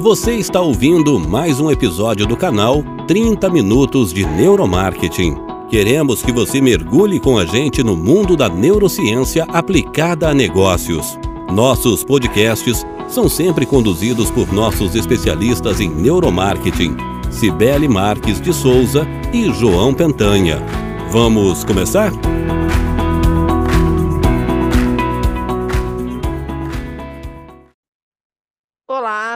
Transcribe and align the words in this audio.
Você 0.00 0.32
está 0.36 0.62
ouvindo 0.62 1.20
mais 1.20 1.60
um 1.60 1.70
episódio 1.70 2.26
do 2.26 2.34
canal 2.34 2.82
30 3.06 3.50
Minutos 3.50 4.14
de 4.14 4.24
Neuromarketing. 4.24 5.36
Queremos 5.68 6.22
que 6.22 6.32
você 6.32 6.58
mergulhe 6.58 7.20
com 7.20 7.36
a 7.36 7.44
gente 7.44 7.82
no 7.82 7.94
mundo 7.94 8.34
da 8.34 8.48
neurociência 8.48 9.44
aplicada 9.44 10.30
a 10.30 10.32
negócios. 10.32 11.18
Nossos 11.52 12.02
podcasts 12.02 12.82
são 13.08 13.28
sempre 13.28 13.66
conduzidos 13.66 14.30
por 14.30 14.50
nossos 14.50 14.94
especialistas 14.94 15.80
em 15.80 15.90
neuromarketing, 15.90 16.96
Cibele 17.30 17.86
Marques 17.86 18.40
de 18.40 18.54
Souza 18.54 19.06
e 19.34 19.52
João 19.52 19.92
Pentanha. 19.92 20.64
Vamos 21.10 21.62
começar? 21.62 22.10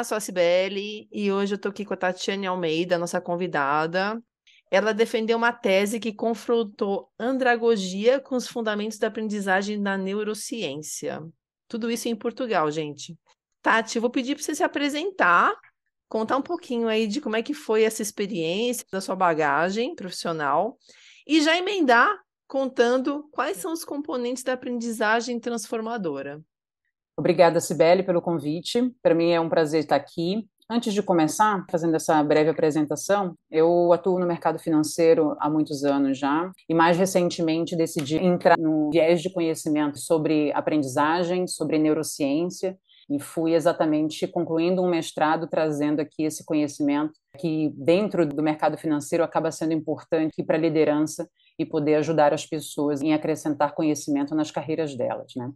Sou 0.04 0.16
a 0.16 0.20
Cibele 0.20 1.08
e 1.10 1.32
hoje 1.32 1.54
eu 1.54 1.56
estou 1.56 1.70
aqui 1.70 1.84
com 1.84 1.94
a 1.94 1.96
Tatiane 1.96 2.46
Almeida, 2.46 2.98
nossa 2.98 3.20
convidada. 3.20 4.22
Ela 4.70 4.92
defendeu 4.92 5.36
uma 5.36 5.52
tese 5.52 5.98
que 5.98 6.12
confrontou 6.12 7.10
andragogia 7.18 8.20
com 8.20 8.36
os 8.36 8.46
fundamentos 8.46 8.98
da 8.98 9.08
aprendizagem 9.08 9.82
da 9.82 9.96
neurociência. 9.96 11.22
Tudo 11.68 11.90
isso 11.90 12.08
em 12.08 12.14
Portugal, 12.14 12.70
gente. 12.70 13.16
Tati, 13.62 13.96
eu 13.96 14.02
vou 14.02 14.10
pedir 14.10 14.34
para 14.34 14.44
você 14.44 14.54
se 14.54 14.62
apresentar, 14.62 15.54
contar 16.08 16.36
um 16.36 16.42
pouquinho 16.42 16.86
aí 16.86 17.06
de 17.06 17.20
como 17.20 17.36
é 17.36 17.42
que 17.42 17.54
foi 17.54 17.82
essa 17.82 18.02
experiência, 18.02 18.84
da 18.92 19.00
sua 19.00 19.16
bagagem 19.16 19.94
profissional, 19.94 20.78
e 21.26 21.40
já 21.40 21.56
emendar 21.56 22.14
contando 22.46 23.26
quais 23.32 23.56
são 23.56 23.72
os 23.72 23.84
componentes 23.84 24.42
da 24.42 24.52
aprendizagem 24.52 25.40
transformadora. 25.40 26.44
Obrigada, 27.16 27.60
Sibeli, 27.60 28.02
pelo 28.02 28.20
convite. 28.20 28.92
Para 29.02 29.14
mim 29.14 29.30
é 29.30 29.40
um 29.40 29.48
prazer 29.48 29.80
estar 29.80 29.96
aqui. 29.96 30.48
Antes 30.68 30.94
de 30.94 31.02
começar, 31.02 31.64
fazendo 31.70 31.94
essa 31.94 32.22
breve 32.22 32.48
apresentação, 32.48 33.34
eu 33.50 33.92
atuo 33.92 34.18
no 34.18 34.26
mercado 34.26 34.58
financeiro 34.58 35.36
há 35.38 35.48
muitos 35.48 35.84
anos 35.84 36.18
já, 36.18 36.50
e 36.68 36.74
mais 36.74 36.96
recentemente 36.96 37.76
decidi 37.76 38.16
entrar 38.16 38.58
no 38.58 38.90
viés 38.90 39.20
de 39.20 39.30
conhecimento 39.30 39.98
sobre 39.98 40.50
aprendizagem, 40.52 41.46
sobre 41.46 41.78
neurociência, 41.78 42.78
e 43.10 43.20
fui 43.20 43.52
exatamente 43.52 44.26
concluindo 44.26 44.82
um 44.82 44.88
mestrado 44.88 45.46
trazendo 45.46 46.00
aqui 46.00 46.24
esse 46.24 46.42
conhecimento 46.44 47.12
que 47.38 47.70
dentro 47.76 48.26
do 48.26 48.42
mercado 48.42 48.78
financeiro 48.78 49.22
acaba 49.22 49.52
sendo 49.52 49.74
importante 49.74 50.42
para 50.42 50.56
a 50.56 50.60
liderança 50.60 51.28
e 51.58 51.66
poder 51.66 51.96
ajudar 51.96 52.32
as 52.32 52.46
pessoas 52.46 53.02
em 53.02 53.12
acrescentar 53.12 53.74
conhecimento 53.74 54.34
nas 54.34 54.50
carreiras 54.50 54.96
delas, 54.96 55.32
né? 55.36 55.52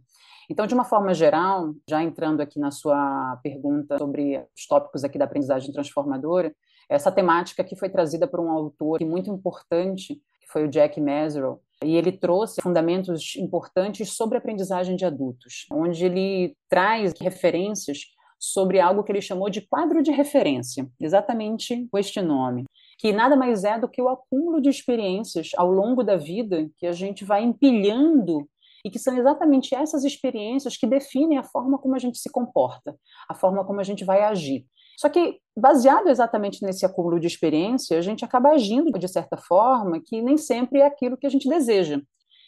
Então, 0.49 0.65
de 0.65 0.73
uma 0.73 0.83
forma 0.83 1.13
geral, 1.13 1.75
já 1.87 2.01
entrando 2.01 2.41
aqui 2.41 2.59
na 2.59 2.71
sua 2.71 3.39
pergunta 3.43 3.99
sobre 3.99 4.43
os 4.57 4.65
tópicos 4.65 5.03
aqui 5.03 5.17
da 5.17 5.25
aprendizagem 5.25 5.71
transformadora, 5.71 6.51
essa 6.89 7.11
temática 7.11 7.61
aqui 7.61 7.75
foi 7.75 7.87
trazida 7.87 8.27
por 8.27 8.39
um 8.39 8.49
autor 8.49 8.99
muito 9.05 9.29
importante, 9.29 10.15
que 10.15 10.51
foi 10.51 10.65
o 10.65 10.67
Jack 10.67 10.99
Mesereau, 10.99 11.61
e 11.83 11.95
ele 11.95 12.11
trouxe 12.11 12.61
fundamentos 12.61 13.35
importantes 13.35 14.13
sobre 14.13 14.37
a 14.37 14.39
aprendizagem 14.39 14.95
de 14.95 15.05
adultos, 15.05 15.67
onde 15.71 16.03
ele 16.03 16.55
traz 16.67 17.13
referências 17.21 17.99
sobre 18.39 18.79
algo 18.79 19.03
que 19.03 19.11
ele 19.11 19.21
chamou 19.21 19.49
de 19.49 19.61
quadro 19.61 20.01
de 20.01 20.11
referência, 20.11 20.89
exatamente 20.99 21.87
com 21.91 21.97
este 21.97 22.21
nome, 22.21 22.63
que 22.97 23.11
nada 23.11 23.35
mais 23.35 23.63
é 23.63 23.77
do 23.77 23.87
que 23.87 24.01
o 24.01 24.09
acúmulo 24.09 24.61
de 24.61 24.69
experiências 24.69 25.51
ao 25.55 25.69
longo 25.69 26.03
da 26.03 26.15
vida 26.15 26.69
que 26.77 26.87
a 26.87 26.91
gente 26.91 27.23
vai 27.23 27.43
empilhando 27.43 28.49
e 28.83 28.89
que 28.89 28.99
são 28.99 29.17
exatamente 29.17 29.75
essas 29.75 30.03
experiências 30.03 30.77
que 30.77 30.87
definem 30.87 31.37
a 31.37 31.43
forma 31.43 31.77
como 31.77 31.95
a 31.95 31.99
gente 31.99 32.17
se 32.17 32.29
comporta, 32.29 32.95
a 33.29 33.35
forma 33.35 33.65
como 33.65 33.79
a 33.79 33.83
gente 33.83 34.05
vai 34.05 34.23
agir. 34.23 34.65
Só 34.97 35.07
que, 35.07 35.39
baseado 35.57 36.09
exatamente 36.09 36.63
nesse 36.63 36.85
acúmulo 36.85 37.19
de 37.19 37.27
experiência, 37.27 37.97
a 37.97 38.01
gente 38.01 38.25
acaba 38.25 38.49
agindo 38.49 38.91
de 38.99 39.07
certa 39.07 39.37
forma 39.37 40.01
que 40.05 40.21
nem 40.21 40.37
sempre 40.37 40.79
é 40.79 40.85
aquilo 40.85 41.17
que 41.17 41.25
a 41.25 41.29
gente 41.29 41.47
deseja. 41.47 42.01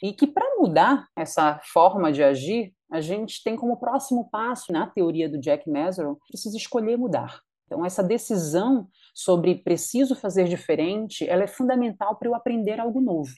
E 0.03 0.11
que, 0.13 0.27
para 0.27 0.57
mudar 0.57 1.07
essa 1.15 1.59
forma 1.71 2.11
de 2.11 2.23
agir, 2.23 2.73
a 2.91 2.99
gente 2.99 3.41
tem 3.43 3.55
como 3.55 3.77
próximo 3.77 4.29
passo, 4.29 4.71
na 4.71 4.87
teoria 4.87 5.29
do 5.29 5.39
Jack 5.39 5.69
Mesereau, 5.69 6.17
precisa 6.27 6.57
escolher 6.57 6.97
mudar. 6.97 7.39
Então, 7.65 7.85
essa 7.85 8.03
decisão 8.03 8.87
sobre 9.15 9.55
preciso 9.55 10.13
fazer 10.13 10.45
diferente, 10.45 11.25
ela 11.29 11.43
é 11.43 11.47
fundamental 11.47 12.17
para 12.17 12.27
eu 12.27 12.35
aprender 12.35 12.81
algo 12.81 12.99
novo 12.99 13.31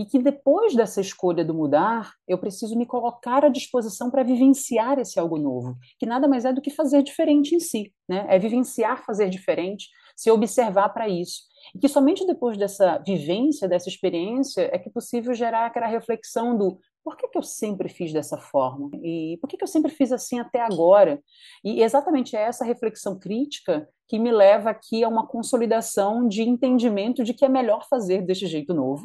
e 0.00 0.06
que 0.06 0.18
depois 0.18 0.74
dessa 0.74 0.98
escolha 0.98 1.44
do 1.44 1.52
mudar, 1.52 2.14
eu 2.26 2.38
preciso 2.38 2.74
me 2.74 2.86
colocar 2.86 3.44
à 3.44 3.50
disposição 3.50 4.10
para 4.10 4.22
vivenciar 4.22 4.98
esse 4.98 5.20
algo 5.20 5.36
novo, 5.36 5.76
que 5.98 6.06
nada 6.06 6.26
mais 6.26 6.46
é 6.46 6.54
do 6.54 6.62
que 6.62 6.70
fazer 6.70 7.02
diferente 7.02 7.54
em 7.54 7.60
si, 7.60 7.92
né? 8.08 8.24
É 8.26 8.38
vivenciar 8.38 9.04
fazer 9.04 9.28
diferente, 9.28 9.90
se 10.16 10.30
observar 10.30 10.88
para 10.88 11.06
isso. 11.06 11.42
E 11.74 11.78
que 11.78 11.86
somente 11.86 12.26
depois 12.26 12.56
dessa 12.56 12.96
vivência, 13.06 13.68
dessa 13.68 13.90
experiência, 13.90 14.70
é 14.72 14.78
que 14.78 14.88
é 14.88 14.92
possível 14.92 15.34
gerar 15.34 15.66
aquela 15.66 15.86
reflexão 15.86 16.56
do 16.56 16.78
por 17.04 17.16
que, 17.16 17.28
que 17.28 17.36
eu 17.36 17.42
sempre 17.42 17.88
fiz 17.88 18.10
dessa 18.10 18.38
forma? 18.38 18.90
E 19.02 19.38
por 19.40 19.48
que, 19.48 19.56
que 19.56 19.64
eu 19.64 19.68
sempre 19.68 19.90
fiz 19.90 20.12
assim 20.12 20.38
até 20.38 20.60
agora? 20.60 21.22
E 21.62 21.82
exatamente 21.82 22.36
é 22.36 22.40
essa 22.40 22.64
reflexão 22.64 23.18
crítica 23.18 23.86
que 24.08 24.18
me 24.18 24.30
leva 24.30 24.70
aqui 24.70 25.04
a 25.04 25.08
uma 25.08 25.26
consolidação 25.26 26.26
de 26.26 26.42
entendimento 26.42 27.22
de 27.22 27.32
que 27.32 27.44
é 27.44 27.48
melhor 27.48 27.86
fazer 27.88 28.22
deste 28.22 28.46
jeito 28.46 28.74
novo, 28.74 29.04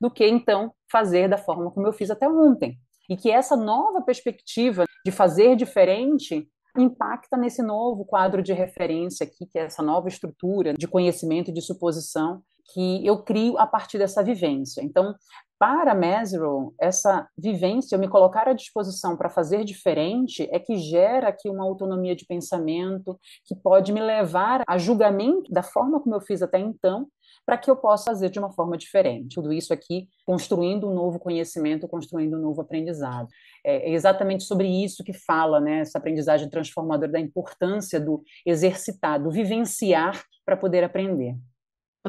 do 0.00 0.10
que 0.10 0.26
então 0.26 0.72
fazer 0.90 1.28
da 1.28 1.38
forma 1.38 1.70
como 1.70 1.86
eu 1.86 1.92
fiz 1.92 2.10
até 2.10 2.28
ontem. 2.28 2.78
E 3.08 3.16
que 3.16 3.30
essa 3.30 3.56
nova 3.56 4.02
perspectiva 4.02 4.84
de 5.04 5.12
fazer 5.12 5.56
diferente 5.56 6.48
impacta 6.76 7.36
nesse 7.36 7.62
novo 7.62 8.04
quadro 8.04 8.42
de 8.42 8.52
referência 8.52 9.24
aqui, 9.24 9.46
que 9.46 9.58
é 9.58 9.62
essa 9.62 9.82
nova 9.82 10.08
estrutura 10.08 10.74
de 10.74 10.86
conhecimento 10.86 11.50
e 11.50 11.54
de 11.54 11.62
suposição 11.62 12.42
que 12.72 13.06
eu 13.06 13.22
crio 13.22 13.58
a 13.58 13.66
partir 13.66 13.98
dessa 13.98 14.22
vivência. 14.22 14.82
Então, 14.82 15.14
para 15.58 15.94
Mesereau, 15.94 16.74
essa 16.78 17.26
vivência, 17.36 17.94
eu 17.94 17.98
me 17.98 18.08
colocar 18.08 18.46
à 18.46 18.52
disposição 18.52 19.16
para 19.16 19.30
fazer 19.30 19.64
diferente, 19.64 20.46
é 20.52 20.58
que 20.58 20.76
gera 20.76 21.28
aqui 21.28 21.48
uma 21.48 21.64
autonomia 21.64 22.14
de 22.14 22.26
pensamento 22.26 23.18
que 23.46 23.54
pode 23.54 23.90
me 23.90 24.00
levar 24.00 24.62
a 24.68 24.76
julgamento 24.76 25.50
da 25.50 25.62
forma 25.62 25.98
como 26.00 26.14
eu 26.14 26.20
fiz 26.20 26.42
até 26.42 26.58
então, 26.58 27.08
para 27.46 27.56
que 27.56 27.70
eu 27.70 27.76
possa 27.76 28.10
fazer 28.10 28.28
de 28.28 28.38
uma 28.38 28.52
forma 28.52 28.76
diferente. 28.76 29.36
Tudo 29.36 29.52
isso 29.52 29.72
aqui 29.72 30.08
construindo 30.26 30.90
um 30.90 30.94
novo 30.94 31.18
conhecimento, 31.18 31.88
construindo 31.88 32.36
um 32.36 32.40
novo 32.40 32.60
aprendizado. 32.60 33.28
É 33.64 33.90
exatamente 33.92 34.44
sobre 34.44 34.68
isso 34.68 35.04
que 35.04 35.12
fala 35.12 35.58
né, 35.58 35.80
essa 35.80 35.96
aprendizagem 35.96 36.50
transformadora, 36.50 37.12
da 37.12 37.20
importância 37.20 37.98
do 37.98 38.22
exercitar, 38.44 39.22
do 39.22 39.30
vivenciar 39.30 40.22
para 40.44 40.56
poder 40.56 40.84
aprender. 40.84 41.34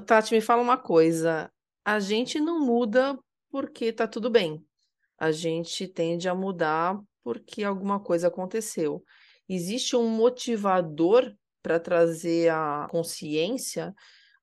Tati, 0.01 0.33
me 0.33 0.41
fala 0.41 0.61
uma 0.61 0.77
coisa. 0.77 1.51
A 1.83 1.99
gente 1.99 2.39
não 2.39 2.59
muda 2.59 3.17
porque 3.49 3.85
está 3.85 4.07
tudo 4.07 4.29
bem. 4.29 4.63
A 5.17 5.31
gente 5.31 5.87
tende 5.87 6.29
a 6.29 6.35
mudar 6.35 6.99
porque 7.23 7.63
alguma 7.63 7.99
coisa 7.99 8.27
aconteceu. 8.27 9.03
Existe 9.49 9.95
um 9.95 10.07
motivador 10.07 11.33
para 11.61 11.79
trazer 11.79 12.49
a 12.49 12.87
consciência 12.89 13.93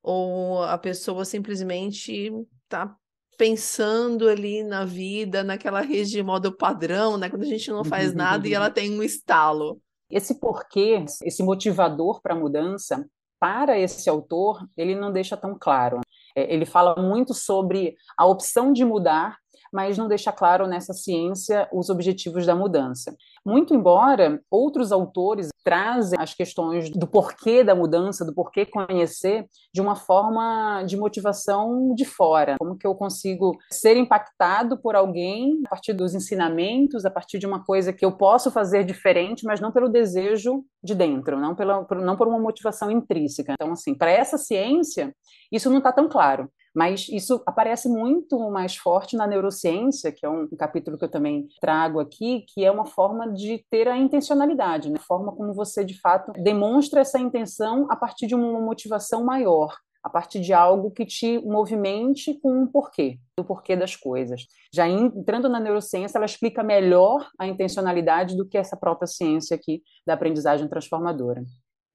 ou 0.02 0.62
a 0.62 0.76
pessoa 0.76 1.24
simplesmente 1.24 2.32
está 2.64 2.94
pensando 3.36 4.28
ali 4.28 4.62
na 4.62 4.84
vida, 4.84 5.42
naquela 5.42 5.80
rede 5.80 6.10
de 6.10 6.22
modo 6.22 6.56
padrão, 6.56 7.16
né? 7.16 7.28
Quando 7.28 7.42
a 7.42 7.46
gente 7.46 7.70
não 7.70 7.84
faz 7.84 8.14
nada 8.14 8.46
e 8.46 8.54
ela 8.54 8.68
tem 8.70 8.92
um 8.92 9.02
estalo. 9.02 9.80
Esse 10.10 10.38
porquê, 10.38 11.04
esse 11.22 11.42
motivador 11.42 12.20
para 12.20 12.34
a 12.34 12.38
mudança, 12.38 13.04
para 13.38 13.78
esse 13.78 14.08
autor, 14.08 14.66
ele 14.76 14.94
não 14.94 15.12
deixa 15.12 15.36
tão 15.36 15.56
claro. 15.58 16.00
É, 16.36 16.52
ele 16.52 16.64
fala 16.64 17.00
muito 17.00 17.34
sobre 17.34 17.94
a 18.16 18.26
opção 18.26 18.72
de 18.72 18.84
mudar, 18.84 19.38
mas 19.74 19.98
não 19.98 20.06
deixa 20.06 20.30
claro 20.30 20.68
nessa 20.68 20.92
ciência 20.92 21.68
os 21.72 21.90
objetivos 21.90 22.46
da 22.46 22.54
mudança. 22.54 23.16
Muito 23.44 23.74
embora 23.74 24.40
outros 24.48 24.92
autores 24.92 25.48
trazem 25.64 26.16
as 26.20 26.32
questões 26.32 26.90
do 26.90 27.08
porquê 27.08 27.64
da 27.64 27.74
mudança, 27.74 28.24
do 28.24 28.32
porquê 28.32 28.64
conhecer, 28.64 29.46
de 29.74 29.80
uma 29.80 29.96
forma 29.96 30.84
de 30.86 30.96
motivação 30.96 31.92
de 31.94 32.04
fora. 32.04 32.54
Como 32.56 32.78
que 32.78 32.86
eu 32.86 32.94
consigo 32.94 33.56
ser 33.68 33.96
impactado 33.96 34.80
por 34.80 34.94
alguém 34.94 35.60
a 35.66 35.70
partir 35.70 35.92
dos 35.92 36.14
ensinamentos, 36.14 37.04
a 37.04 37.10
partir 37.10 37.40
de 37.40 37.46
uma 37.46 37.64
coisa 37.64 37.92
que 37.92 38.04
eu 38.04 38.12
posso 38.16 38.52
fazer 38.52 38.84
diferente, 38.84 39.44
mas 39.44 39.60
não 39.60 39.72
pelo 39.72 39.88
desejo 39.88 40.62
de 40.82 40.94
dentro, 40.94 41.40
não, 41.40 41.54
pela, 41.56 41.84
não 41.90 42.16
por 42.16 42.28
uma 42.28 42.38
motivação 42.38 42.92
intrínseca. 42.92 43.54
Então, 43.54 43.72
assim, 43.72 43.92
para 43.92 44.12
essa 44.12 44.38
ciência, 44.38 45.12
isso 45.50 45.68
não 45.68 45.78
está 45.78 45.90
tão 45.90 46.08
claro. 46.08 46.48
Mas 46.74 47.08
isso 47.08 47.40
aparece 47.46 47.88
muito 47.88 48.38
mais 48.50 48.76
forte 48.76 49.16
na 49.16 49.26
neurociência, 49.26 50.10
que 50.10 50.26
é 50.26 50.28
um 50.28 50.48
capítulo 50.48 50.98
que 50.98 51.04
eu 51.04 51.10
também 51.10 51.46
trago 51.60 52.00
aqui, 52.00 52.44
que 52.48 52.64
é 52.64 52.70
uma 52.70 52.84
forma 52.84 53.32
de 53.32 53.64
ter 53.70 53.86
a 53.86 53.96
intencionalidade, 53.96 54.90
né? 54.90 54.98
a 54.98 55.02
forma 55.02 55.32
como 55.32 55.54
você, 55.54 55.84
de 55.84 55.98
fato, 56.00 56.32
demonstra 56.32 57.00
essa 57.00 57.18
intenção 57.18 57.86
a 57.88 57.96
partir 57.96 58.26
de 58.26 58.34
uma 58.34 58.60
motivação 58.60 59.24
maior, 59.24 59.76
a 60.02 60.10
partir 60.10 60.40
de 60.40 60.52
algo 60.52 60.90
que 60.90 61.06
te 61.06 61.38
movimente 61.38 62.38
com 62.40 62.62
um 62.62 62.66
porquê, 62.66 63.18
do 63.38 63.44
porquê 63.44 63.76
das 63.76 63.94
coisas. 63.94 64.46
Já 64.72 64.88
entrando 64.88 65.48
na 65.48 65.60
neurociência, 65.60 66.18
ela 66.18 66.26
explica 66.26 66.62
melhor 66.62 67.30
a 67.38 67.46
intencionalidade 67.46 68.36
do 68.36 68.46
que 68.46 68.58
essa 68.58 68.76
própria 68.76 69.06
ciência 69.06 69.54
aqui 69.54 69.82
da 70.04 70.14
aprendizagem 70.14 70.68
transformadora. 70.68 71.42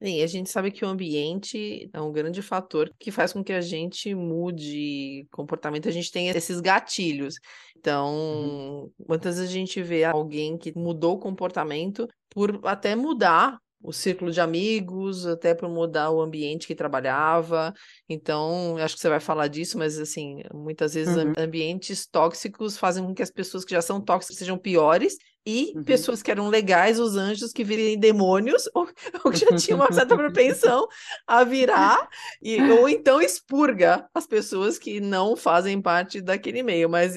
E 0.01 0.23
a 0.23 0.27
gente 0.27 0.49
sabe 0.49 0.71
que 0.71 0.85
o 0.85 0.87
ambiente 0.87 1.89
é 1.93 1.99
um 1.99 2.11
grande 2.11 2.41
fator 2.41 2.89
que 2.97 3.11
faz 3.11 3.33
com 3.33 3.43
que 3.43 3.51
a 3.51 3.59
gente 3.59 4.15
mude 4.15 5.27
comportamento, 5.31 5.89
a 5.89 5.91
gente 5.91 6.11
tem 6.11 6.29
esses 6.29 6.61
gatilhos. 6.61 7.35
Então, 7.77 8.13
uhum. 8.13 8.91
muitas 9.07 9.35
vezes 9.35 9.49
a 9.49 9.53
gente 9.53 9.81
vê 9.81 10.05
alguém 10.05 10.57
que 10.57 10.71
mudou 10.77 11.15
o 11.15 11.19
comportamento 11.19 12.07
por 12.29 12.59
até 12.63 12.95
mudar 12.95 13.59
o 13.81 13.93
círculo 13.93 14.31
de 14.31 14.41
amigos, 14.41 15.25
até 15.25 15.53
para 15.53 15.67
mudar 15.69 16.11
o 16.11 16.21
ambiente 16.21 16.67
que 16.67 16.75
trabalhava. 16.75 17.73
Então, 18.07 18.77
acho 18.77 18.95
que 18.95 19.01
você 19.01 19.09
vai 19.09 19.19
falar 19.19 19.47
disso, 19.47 19.77
mas 19.77 19.97
assim, 19.97 20.41
muitas 20.53 20.93
vezes 20.93 21.15
uhum. 21.15 21.33
ambientes 21.37 22.05
tóxicos 22.05 22.77
fazem 22.77 23.03
com 23.03 23.13
que 23.13 23.23
as 23.23 23.31
pessoas 23.31 23.63
que 23.63 23.71
já 23.71 23.81
são 23.81 24.01
tóxicas 24.01 24.37
sejam 24.37 24.57
piores 24.57 25.17
e 25.45 25.73
uhum. 25.75 25.83
pessoas 25.83 26.21
que 26.21 26.31
eram 26.31 26.47
legais, 26.47 26.99
os 26.99 27.15
anjos 27.15 27.51
que 27.51 27.63
virem 27.63 27.99
demônios, 27.99 28.69
ou, 28.75 28.87
ou 29.23 29.31
que 29.31 29.37
já 29.37 29.55
tinham 29.55 29.79
uma 29.79 29.91
certa 29.91 30.15
propensão 30.15 30.87
a 31.25 31.43
virar, 31.43 32.07
e, 32.41 32.61
ou 32.71 32.87
então 32.87 33.21
expurga 33.21 34.07
as 34.13 34.27
pessoas 34.27 34.77
que 34.77 34.99
não 34.99 35.35
fazem 35.35 35.81
parte 35.81 36.21
daquele 36.21 36.63
meio. 36.63 36.89
Mas 36.89 37.15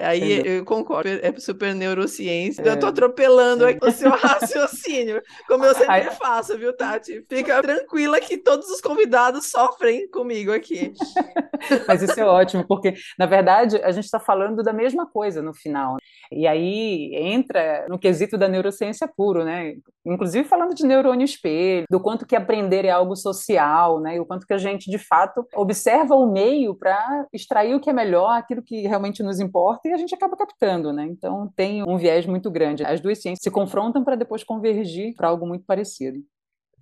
Aí 0.00 0.34
Entendeu? 0.34 0.52
eu 0.54 0.64
concordo, 0.64 1.08
é 1.08 1.32
super 1.38 1.74
neurociência. 1.74 2.62
É. 2.62 2.68
Eu 2.70 2.78
tô 2.78 2.86
atropelando 2.86 3.68
é. 3.68 3.78
o 3.82 3.90
seu 3.90 4.10
raciocínio, 4.16 5.22
como 5.46 5.64
eu 5.64 5.74
sempre 5.74 5.92
Aí... 5.92 6.10
faço, 6.12 6.56
viu, 6.56 6.74
Tati? 6.74 7.24
Fica 7.28 7.60
tranquila 7.60 8.18
que 8.18 8.38
todos 8.38 8.68
os 8.70 8.80
convidados 8.80 9.50
sofrem 9.50 10.08
comigo 10.08 10.52
aqui. 10.52 10.92
Mas 11.86 12.02
isso 12.02 12.18
é 12.18 12.24
ótimo, 12.24 12.66
porque, 12.66 12.94
na 13.18 13.26
verdade, 13.26 13.76
a 13.76 13.92
gente 13.92 14.04
está 14.04 14.18
falando 14.18 14.62
da 14.62 14.72
mesma 14.72 15.06
coisa 15.06 15.42
no 15.42 15.52
final. 15.52 15.98
E 16.30 16.46
aí 16.46 17.10
entra 17.14 17.86
no 17.88 17.98
quesito 17.98 18.38
da 18.38 18.48
neurociência 18.48 19.08
puro, 19.08 19.44
né? 19.44 19.74
Inclusive 20.06 20.48
falando 20.48 20.74
de 20.74 20.86
neurônio 20.86 21.24
espelho, 21.24 21.86
do 21.90 22.00
quanto 22.00 22.26
que 22.26 22.36
aprender 22.36 22.84
é 22.84 22.90
algo 22.90 23.16
social, 23.16 24.00
né? 24.00 24.16
E 24.16 24.20
o 24.20 24.26
quanto 24.26 24.46
que 24.46 24.52
a 24.52 24.58
gente, 24.58 24.90
de 24.90 24.98
fato, 24.98 25.44
observa 25.54 26.14
o 26.14 26.30
meio 26.30 26.74
para 26.74 27.26
extrair 27.32 27.74
o 27.74 27.80
que 27.80 27.90
é 27.90 27.92
melhor, 27.92 28.30
aquilo 28.30 28.62
que 28.62 28.82
realmente 28.82 29.22
nos 29.22 29.40
importa 29.40 29.88
e 29.88 29.92
a 29.92 29.96
gente 29.96 30.14
acaba 30.14 30.36
captando, 30.36 30.92
né? 30.92 31.04
Então 31.10 31.52
tem 31.56 31.82
um 31.82 31.98
viés 31.98 32.26
muito 32.26 32.50
grande. 32.50 32.84
As 32.84 33.00
duas 33.00 33.20
ciências 33.20 33.42
se 33.42 33.50
confrontam 33.50 34.04
para 34.04 34.16
depois 34.16 34.44
convergir 34.44 35.14
para 35.16 35.28
algo 35.28 35.46
muito 35.46 35.64
parecido. 35.64 36.20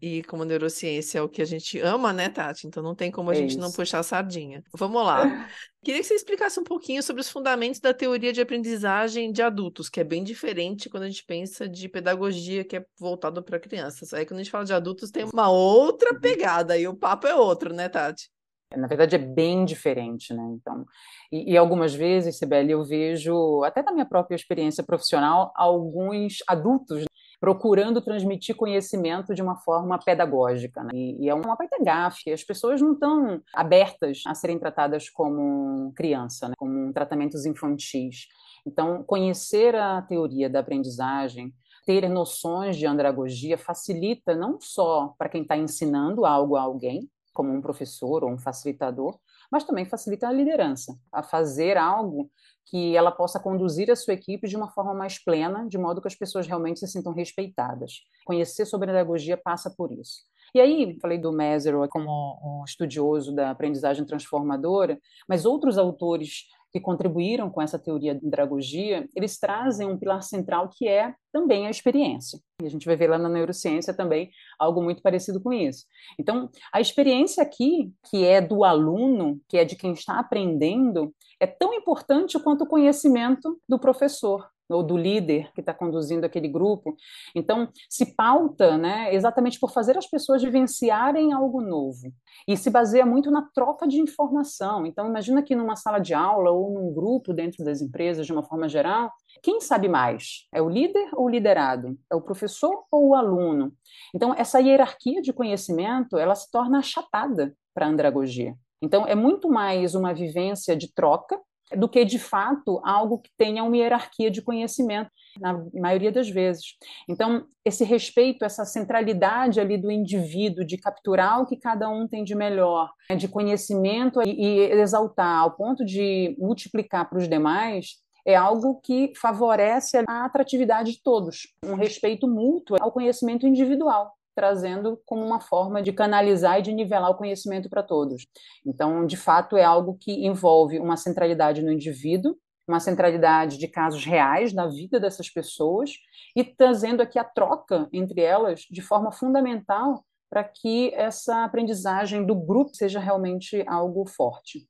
E 0.01 0.23
como 0.25 0.45
neurociência 0.45 1.19
é 1.19 1.23
o 1.23 1.29
que 1.29 1.43
a 1.43 1.45
gente 1.45 1.81
ama, 1.81 2.13
né, 2.13 2.29
Tati? 2.29 2.67
Então 2.67 2.83
não 2.83 2.95
tem 2.95 3.11
como 3.11 3.31
a 3.31 3.35
é 3.35 3.37
gente 3.37 3.51
isso. 3.51 3.59
não 3.59 3.73
puxar 3.73 3.99
a 3.99 4.03
sardinha. 4.03 4.63
Vamos 4.73 5.05
lá. 5.05 5.23
Queria 5.85 6.01
que 6.01 6.07
você 6.07 6.15
explicasse 6.15 6.59
um 6.59 6.65
pouquinho 6.65 7.03
sobre 7.03 7.21
os 7.21 7.31
fundamentos 7.31 7.81
da 7.81 7.95
teoria 7.95 8.33
de 8.33 8.41
aprendizagem 8.41 9.33
de 9.33 9.43
adultos, 9.43 9.89
que 9.89 10.01
é 10.01 10.05
bem 10.05 10.23
diferente 10.23 10.89
quando 10.89 11.05
a 11.05 11.09
gente 11.09 11.25
pensa 11.25 11.69
de 11.69 11.89
pedagogia 11.89 12.65
que 12.65 12.77
é 12.77 12.85
voltado 12.99 13.43
para 13.43 13.59
crianças. 13.59 14.13
Aí 14.13 14.25
quando 14.25 14.41
a 14.41 14.43
gente 14.43 14.53
fala 14.53 14.65
de 14.65 14.73
adultos 14.73 15.11
tem 15.11 15.25
uma 15.25 15.51
outra 15.51 16.15
uhum. 16.15 16.21
pegada 16.21 16.77
e 16.77 16.87
o 16.87 16.97
papo 16.97 17.27
é 17.27 17.35
outro, 17.35 17.73
né, 17.73 17.89
Tati? 17.89 18.29
Na 18.77 18.87
verdade, 18.87 19.15
é 19.15 19.19
bem 19.19 19.65
diferente, 19.65 20.35
né? 20.35 20.43
Então, 20.53 20.85
e, 21.33 21.53
e, 21.53 21.57
algumas 21.57 21.95
vezes, 21.95 22.37
Sibeli, 22.37 22.73
eu 22.73 22.85
vejo, 22.85 23.63
até 23.65 23.83
da 23.83 23.93
minha 23.93 24.05
própria 24.05 24.37
experiência 24.37 24.85
profissional, 24.85 25.51
alguns 25.57 26.43
adultos 26.47 27.05
procurando 27.41 28.01
transmitir 28.01 28.57
conhecimento 28.57 29.35
de 29.35 29.43
uma 29.43 29.57
forma 29.57 29.99
pedagógica. 29.99 30.83
Né? 30.83 30.91
E, 30.93 31.25
e, 31.25 31.29
é 31.29 31.35
uma 31.35 31.57
baita 31.57 31.77
gafe. 31.83 32.33
As 32.33 32.43
pessoas 32.43 32.81
não 32.81 32.93
estão 32.93 33.41
abertas 33.55 34.23
a 34.27 34.35
serem 34.35 34.59
tratadas 34.59 35.09
como 35.09 35.93
criança, 35.95 36.49
né? 36.49 36.55
como 36.59 36.93
tratamentos 36.93 37.47
infantis. 37.47 38.27
Então, 38.67 39.03
conhecer 39.05 39.75
a 39.75 40.03
teoria 40.03 40.51
da 40.51 40.61
aprendizagem, 40.61 41.55
ter 41.87 42.09
noções 42.09 42.77
de 42.77 42.87
andragogia 42.87 43.57
facilita 43.57 44.35
não 44.35 44.61
só 44.61 45.15
para 45.17 45.29
quem 45.29 45.43
está 45.43 45.57
ensinando 45.57 46.27
algo 46.27 46.57
a 46.57 46.63
alguém, 46.63 47.09
como 47.33 47.53
um 47.53 47.63
professor 47.63 48.25
ou 48.25 48.31
um 48.31 48.39
facilitador, 48.39 49.19
mas 49.51 49.65
também 49.65 49.85
facilita 49.87 50.29
a 50.29 50.33
liderança, 50.33 50.99
a 51.13 51.23
fazer 51.23 51.77
algo 51.77 52.31
que 52.67 52.97
ela 52.97 53.11
possa 53.11 53.41
conduzir 53.41 53.91
a 53.91 53.97
sua 53.97 54.15
equipe 54.15 54.47
de 54.47 54.57
uma 54.57 54.71
forma 54.71 54.93
mais 54.93 55.19
plena, 55.23 55.67
de 55.67 55.79
modo 55.79 56.03
que 56.03 56.09
as 56.09 56.15
pessoas 56.15 56.47
realmente 56.47 56.81
se 56.81 56.87
sintam 56.87 57.13
respeitadas. 57.13 58.03
Conhecer 58.27 58.67
sobre 58.67 58.89
pedagogia 58.89 59.37
passa 59.37 59.71
por 59.71 59.91
isso. 59.91 60.25
E 60.55 60.61
aí, 60.61 60.99
falei 61.01 61.19
do 61.19 61.33
Meserow 61.33 61.87
como 61.89 62.11
um 62.43 62.65
estudioso 62.65 63.35
da 63.35 63.51
aprendizagem 63.51 64.05
transformadora, 64.05 64.99
mas 65.29 65.45
outros 65.45 65.77
autores 65.77 66.47
que 66.71 66.81
contribuíram 66.81 67.51
com 67.51 67.63
essa 67.63 67.79
teoria 67.79 68.15
da 68.15 68.27
andragogia, 68.27 69.09
eles 69.15 69.39
trazem 69.39 69.87
um 69.87 69.99
pilar 69.99 70.23
central 70.23 70.69
que 70.69 70.87
é 70.87 71.15
também 71.33 71.67
a 71.67 71.71
experiência. 71.71 72.39
E 72.63 72.67
a 72.67 72.71
gente 72.71 72.87
vai 72.87 72.97
ver 72.97 73.09
lá 73.09 73.19
na 73.19 73.29
neurociência 73.29 73.95
também 73.95 74.31
algo 74.59 74.83
muito 74.83 75.03
parecido 75.03 75.41
com 75.41 75.53
isso. 75.53 75.85
Então, 76.19 76.51
a 76.73 76.81
experiência 76.81 77.43
aqui, 77.43 77.93
que 78.11 78.25
é 78.25 78.41
do 78.41 78.65
aluno, 78.65 79.41
que 79.49 79.57
é 79.57 79.65
de 79.65 79.77
quem 79.77 79.93
está 79.93 80.19
aprendendo, 80.19 81.15
é 81.41 81.47
tão 81.47 81.73
importante 81.73 82.39
quanto 82.39 82.65
o 82.65 82.69
conhecimento 82.69 83.61
do 83.69 83.79
professor 83.79 84.49
ou 84.69 84.83
do 84.83 84.97
líder 84.97 85.53
que 85.53 85.61
está 85.61 85.73
conduzindo 85.73 86.25
aquele 86.25 86.49
grupo. 86.49 86.97
Então, 87.35 87.69
se 87.89 88.15
pauta 88.15 88.77
né, 88.77 89.15
exatamente 89.15 89.59
por 89.59 89.73
fazer 89.73 89.97
as 89.97 90.07
pessoas 90.07 90.43
vivenciarem 90.43 91.33
algo 91.33 91.61
novo. 91.61 92.13
E 92.47 92.57
se 92.57 92.71
baseia 92.71 93.07
muito 93.07 93.31
na 93.31 93.43
troca 93.55 93.87
de 93.87 94.01
informação. 94.01 94.87
Então, 94.87 95.07
imagina 95.07 95.43
que 95.43 95.57
numa 95.57 95.77
sala 95.77 95.99
de 95.99 96.15
aula 96.15 96.51
ou 96.51 96.73
num 96.73 96.93
grupo 96.93 97.33
dentro 97.33 97.65
das 97.65 97.81
empresas, 97.81 98.27
de 98.27 98.33
uma 98.33 98.43
forma 98.43 98.69
geral, 98.69 99.13
quem 99.43 99.61
sabe 99.61 99.89
mais? 99.89 100.47
É 100.53 100.61
o 100.61 100.69
líder 100.69 101.09
ou 101.15 101.27
o 101.27 101.29
liderado? 101.29 101.99
É 102.11 102.17
o 102.17 102.23
professor 102.23 102.85
ou 102.91 103.09
o 103.09 103.15
aluno? 103.15 103.73
Então, 104.15 104.35
essa 104.37 104.61
hierarquia 104.61 105.21
de 105.23 105.33
conhecimento, 105.33 106.17
ela 106.17 106.35
se 106.35 106.51
torna 106.51 106.79
achatada 106.79 107.55
para 107.75 107.87
a 107.87 107.89
andragogia. 107.89 108.55
Então, 108.81 109.07
é 109.07 109.15
muito 109.15 109.49
mais 109.49 109.95
uma 109.95 110.15
vivência 110.15 110.77
de 110.77 110.93
troca 110.93 111.41
do 111.77 111.89
que 111.89 112.05
de 112.05 112.19
fato 112.19 112.81
algo 112.85 113.19
que 113.19 113.31
tenha 113.37 113.63
uma 113.63 113.77
hierarquia 113.77 114.31
de 114.31 114.43
conhecimento 114.43 115.11
na 115.41 115.65
maioria 115.75 116.11
das 116.11 116.29
vezes. 116.29 116.77
Então, 117.09 117.47
esse 117.65 117.85
respeito, 117.85 118.45
essa 118.45 118.65
centralidade 118.65 119.61
ali 119.61 119.77
do 119.77 119.91
indivíduo 119.91 120.65
de 120.65 120.79
capturar 120.79 121.41
o 121.41 121.47
que 121.47 121.57
cada 121.57 121.89
um 121.89 122.09
tem 122.09 122.25
de 122.25 122.35
melhor, 122.35 122.91
né, 123.11 123.17
de 123.17 123.29
conhecimento 123.29 124.21
e, 124.23 124.31
e 124.31 124.61
exaltar 124.73 125.39
ao 125.39 125.53
ponto 125.53 125.85
de 125.85 126.35
multiplicar 126.39 127.09
para 127.09 127.19
os 127.19 127.29
demais, 127.29 127.97
é 128.27 128.35
algo 128.35 128.81
que 128.81 129.13
favorece 129.17 130.03
a 130.07 130.25
atratividade 130.25 130.93
de 130.93 131.03
todos, 131.03 131.55
um 131.65 131.75
respeito 131.75 132.29
mútuo 132.29 132.77
ao 132.81 132.93
conhecimento 132.93 133.47
individual 133.47 134.18
trazendo 134.39 135.03
como 135.05 135.27
uma 135.27 135.41
forma 135.41 135.83
de 135.83 135.93
canalizar 135.93 136.61
e 136.61 136.63
de 136.63 136.73
nivelar 136.73 137.11
o 137.11 137.17
conhecimento 137.17 137.69
para 137.69 137.83
todos. 137.83 138.25
Então, 138.65 139.05
de 139.05 139.17
fato, 139.17 139.57
é 139.57 139.65
algo 139.65 139.99
que 140.01 140.25
envolve 140.25 140.79
uma 140.79 140.97
centralidade 140.97 141.61
no 141.61 141.73
indivíduo, 141.73 142.37
uma 142.69 142.79
centralidade 142.79 143.59
de 143.59 143.67
casos 143.67 144.05
reais 144.05 144.53
na 144.53 144.69
vida 144.69 145.01
dessas 145.01 145.29
pessoas 145.29 145.91
e 146.37 146.45
trazendo 146.45 147.01
aqui 147.01 147.19
a 147.19 147.25
troca 147.25 147.89
entre 147.93 148.21
elas 148.21 148.61
de 148.71 148.81
forma 148.81 149.11
fundamental 149.11 150.05
para 150.31 150.45
que 150.45 150.95
essa 150.95 151.43
aprendizagem 151.43 152.25
do 152.25 152.37
grupo 152.37 152.77
seja 152.77 153.01
realmente 153.01 153.65
algo 153.67 154.07
forte. 154.07 154.69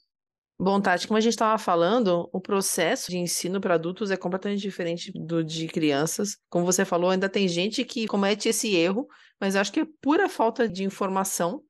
Bom, 0.61 0.81
Tati, 0.81 1.07
como 1.07 1.17
a 1.17 1.21
gente 1.21 1.35
estava 1.35 1.57
falando, 1.57 2.29
o 2.33 2.41
processo 2.41 3.13
de 3.13 3.17
ensino 3.17 3.61
para 3.61 3.75
adultos 3.75 4.11
é 4.11 4.17
completamente 4.17 4.61
diferente 4.61 5.13
do 5.15 5.45
de 5.45 5.69
crianças. 5.69 6.37
Como 6.51 6.65
você 6.65 6.85
falou, 6.85 7.11
ainda 7.11 7.29
tem 7.29 7.47
gente 7.47 7.85
que 7.85 8.09
comete 8.09 8.49
esse 8.49 8.75
erro, 8.75 9.07
mas 9.41 9.55
acho 9.55 9.73
que 9.73 9.81
é 9.81 9.87
pura 10.01 10.29
falta 10.29 10.69
de 10.69 10.83
informação. 10.83 11.63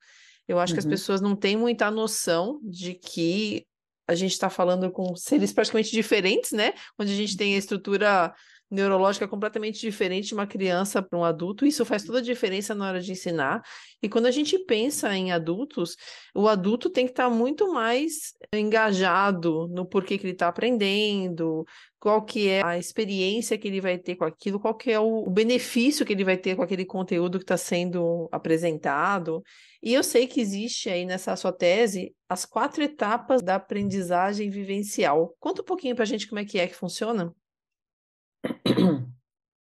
Eu 0.48 0.58
acho 0.58 0.72
uhum. 0.72 0.74
que 0.74 0.78
as 0.78 0.84
uhum. 0.86 0.90
pessoas 0.90 1.20
não 1.20 1.36
têm 1.36 1.54
muita 1.54 1.90
noção 1.90 2.58
de 2.62 2.94
que 2.94 3.66
a 4.08 4.14
gente 4.14 4.32
está 4.32 4.48
falando 4.48 4.90
com 4.90 5.14
seres 5.14 5.52
praticamente 5.52 5.90
diferentes, 5.90 6.52
né? 6.52 6.72
Onde 6.98 7.12
a 7.12 7.16
gente 7.16 7.36
tem 7.36 7.54
a 7.54 7.58
estrutura 7.58 8.34
neurológica 8.70 9.26
completamente 9.26 9.80
diferente 9.80 10.28
de 10.28 10.34
uma 10.34 10.46
criança 10.46 11.02
para 11.02 11.18
um 11.18 11.24
adulto, 11.24 11.64
isso 11.64 11.84
faz 11.84 12.04
toda 12.04 12.18
a 12.18 12.22
diferença 12.22 12.74
na 12.74 12.86
hora 12.86 13.00
de 13.00 13.12
ensinar. 13.12 13.62
E 14.02 14.08
quando 14.08 14.26
a 14.26 14.30
gente 14.30 14.58
pensa 14.58 15.14
em 15.16 15.32
adultos, 15.32 15.96
o 16.34 16.46
adulto 16.46 16.90
tem 16.90 17.06
que 17.06 17.12
estar 17.12 17.28
tá 17.28 17.34
muito 17.34 17.72
mais 17.72 18.34
engajado 18.52 19.68
no 19.68 19.86
porquê 19.86 20.18
que 20.18 20.24
ele 20.24 20.32
está 20.32 20.48
aprendendo, 20.48 21.64
qual 21.98 22.24
que 22.24 22.48
é 22.48 22.64
a 22.64 22.78
experiência 22.78 23.58
que 23.58 23.66
ele 23.66 23.80
vai 23.80 23.98
ter 23.98 24.16
com 24.16 24.24
aquilo, 24.24 24.60
qual 24.60 24.74
que 24.74 24.90
é 24.90 25.00
o 25.00 25.28
benefício 25.30 26.06
que 26.06 26.12
ele 26.12 26.24
vai 26.24 26.36
ter 26.36 26.54
com 26.54 26.62
aquele 26.62 26.84
conteúdo 26.84 27.38
que 27.38 27.44
está 27.44 27.56
sendo 27.56 28.28
apresentado. 28.30 29.42
E 29.82 29.94
eu 29.94 30.04
sei 30.04 30.26
que 30.26 30.40
existe 30.40 30.90
aí 30.90 31.04
nessa 31.04 31.34
sua 31.36 31.52
tese 31.52 32.14
as 32.28 32.44
quatro 32.44 32.82
etapas 32.82 33.42
da 33.42 33.56
aprendizagem 33.56 34.50
vivencial. 34.50 35.34
Conta 35.40 35.62
um 35.62 35.64
pouquinho 35.64 35.94
para 35.94 36.04
a 36.04 36.06
gente 36.06 36.28
como 36.28 36.40
é 36.40 36.44
que 36.44 36.58
é 36.58 36.66
que 36.66 36.74
funciona. 36.74 37.34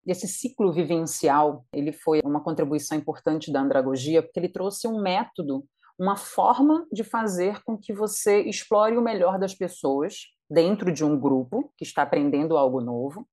Esse 0.06 0.28
ciclo 0.28 0.70
vivencial, 0.72 1.64
ele 1.72 1.92
foi 1.92 2.20
uma 2.24 2.42
contribuição 2.42 2.96
importante 2.98 3.50
da 3.50 3.60
andragogia, 3.60 4.22
porque 4.22 4.38
ele 4.38 4.50
trouxe 4.50 4.86
um 4.86 5.00
método, 5.00 5.64
uma 5.98 6.16
forma 6.16 6.86
de 6.92 7.02
fazer 7.02 7.62
com 7.62 7.78
que 7.78 7.92
você 7.92 8.42
explore 8.42 8.96
o 8.96 9.02
melhor 9.02 9.38
das 9.38 9.54
pessoas 9.54 10.34
dentro 10.50 10.92
de 10.92 11.04
um 11.04 11.18
grupo 11.18 11.72
que 11.76 11.84
está 11.84 12.02
aprendendo 12.02 12.56
algo 12.56 12.80
novo, 12.80 13.26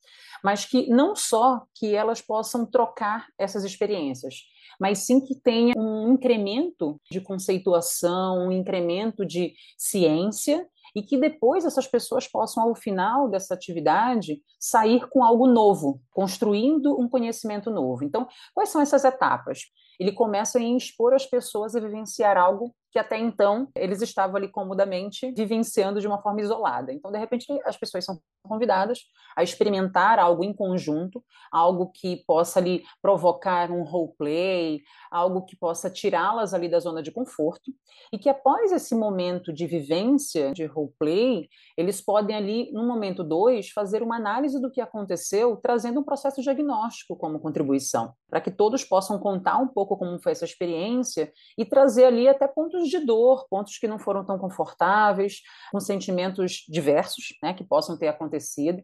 mas 0.43 0.65
que 0.65 0.87
não 0.87 1.15
só 1.15 1.63
que 1.75 1.93
elas 1.93 2.21
possam 2.21 2.65
trocar 2.65 3.27
essas 3.37 3.63
experiências, 3.63 4.35
mas 4.79 4.99
sim 4.99 5.19
que 5.19 5.35
tenha 5.35 5.73
um 5.77 6.13
incremento 6.13 6.99
de 7.11 7.19
conceituação, 7.19 8.47
um 8.47 8.51
incremento 8.51 9.25
de 9.25 9.53
ciência 9.77 10.65
e 10.95 11.01
que 11.01 11.17
depois 11.17 11.65
essas 11.65 11.87
pessoas 11.87 12.27
possam, 12.27 12.63
ao 12.63 12.75
final 12.75 13.29
dessa 13.29 13.53
atividade, 13.53 14.41
sair 14.59 15.07
com 15.09 15.23
algo 15.23 15.47
novo, 15.47 16.01
construindo 16.11 16.99
um 16.99 17.07
conhecimento 17.07 17.69
novo. 17.69 18.03
Então, 18.03 18.27
quais 18.53 18.69
são 18.69 18.81
essas 18.81 19.03
etapas? 19.03 19.59
Ele 20.01 20.11
começa 20.11 20.59
em 20.59 20.75
expor 20.75 21.13
as 21.13 21.27
pessoas 21.27 21.75
a 21.75 21.79
vivenciar 21.79 22.35
algo 22.35 22.73
que 22.91 22.99
até 22.99 23.17
então 23.17 23.69
eles 23.75 24.01
estavam 24.01 24.35
ali 24.35 24.49
comodamente 24.49 25.31
vivenciando 25.31 26.01
de 26.01 26.07
uma 26.07 26.21
forma 26.21 26.41
isolada. 26.41 26.91
Então, 26.91 27.11
de 27.11 27.17
repente, 27.17 27.47
as 27.65 27.77
pessoas 27.77 28.03
são 28.03 28.19
convidadas 28.43 28.99
a 29.35 29.43
experimentar 29.43 30.19
algo 30.19 30.43
em 30.43 30.53
conjunto, 30.53 31.23
algo 31.51 31.91
que 31.93 32.23
possa 32.25 32.59
ali 32.59 32.83
provocar 33.01 33.71
um 33.71 33.83
roleplay, 33.83 34.81
algo 35.09 35.45
que 35.45 35.55
possa 35.55 35.89
tirá-las 35.89 36.53
ali 36.53 36.67
da 36.67 36.79
zona 36.79 37.01
de 37.01 37.11
conforto, 37.11 37.71
e 38.11 38.17
que 38.17 38.27
após 38.27 38.71
esse 38.71 38.93
momento 38.93 39.53
de 39.53 39.65
vivência 39.67 40.51
de 40.51 40.65
roleplay, 40.65 41.47
eles 41.77 42.01
podem 42.01 42.35
ali, 42.35 42.71
no 42.73 42.85
momento 42.85 43.23
dois, 43.23 43.69
fazer 43.69 44.03
uma 44.03 44.17
análise 44.17 44.59
do 44.59 44.71
que 44.71 44.81
aconteceu, 44.81 45.55
trazendo 45.57 46.01
um 46.01 46.03
processo 46.03 46.41
diagnóstico 46.41 47.15
como 47.15 47.39
contribuição, 47.39 48.13
para 48.29 48.41
que 48.41 48.51
todos 48.51 48.83
possam 48.83 49.17
contar 49.19 49.57
um 49.57 49.67
pouco 49.67 49.90
como 49.97 50.19
foi 50.19 50.31
essa 50.31 50.45
experiência 50.45 51.31
e 51.57 51.65
trazer 51.65 52.05
ali 52.05 52.27
até 52.27 52.47
pontos 52.47 52.89
de 52.89 52.99
dor, 52.99 53.47
pontos 53.49 53.77
que 53.77 53.87
não 53.87 53.99
foram 53.99 54.25
tão 54.25 54.37
confortáveis, 54.37 55.41
com 55.71 55.79
sentimentos 55.79 56.65
diversos, 56.67 57.25
né, 57.41 57.53
que 57.53 57.63
possam 57.63 57.97
ter 57.97 58.07
acontecido, 58.07 58.81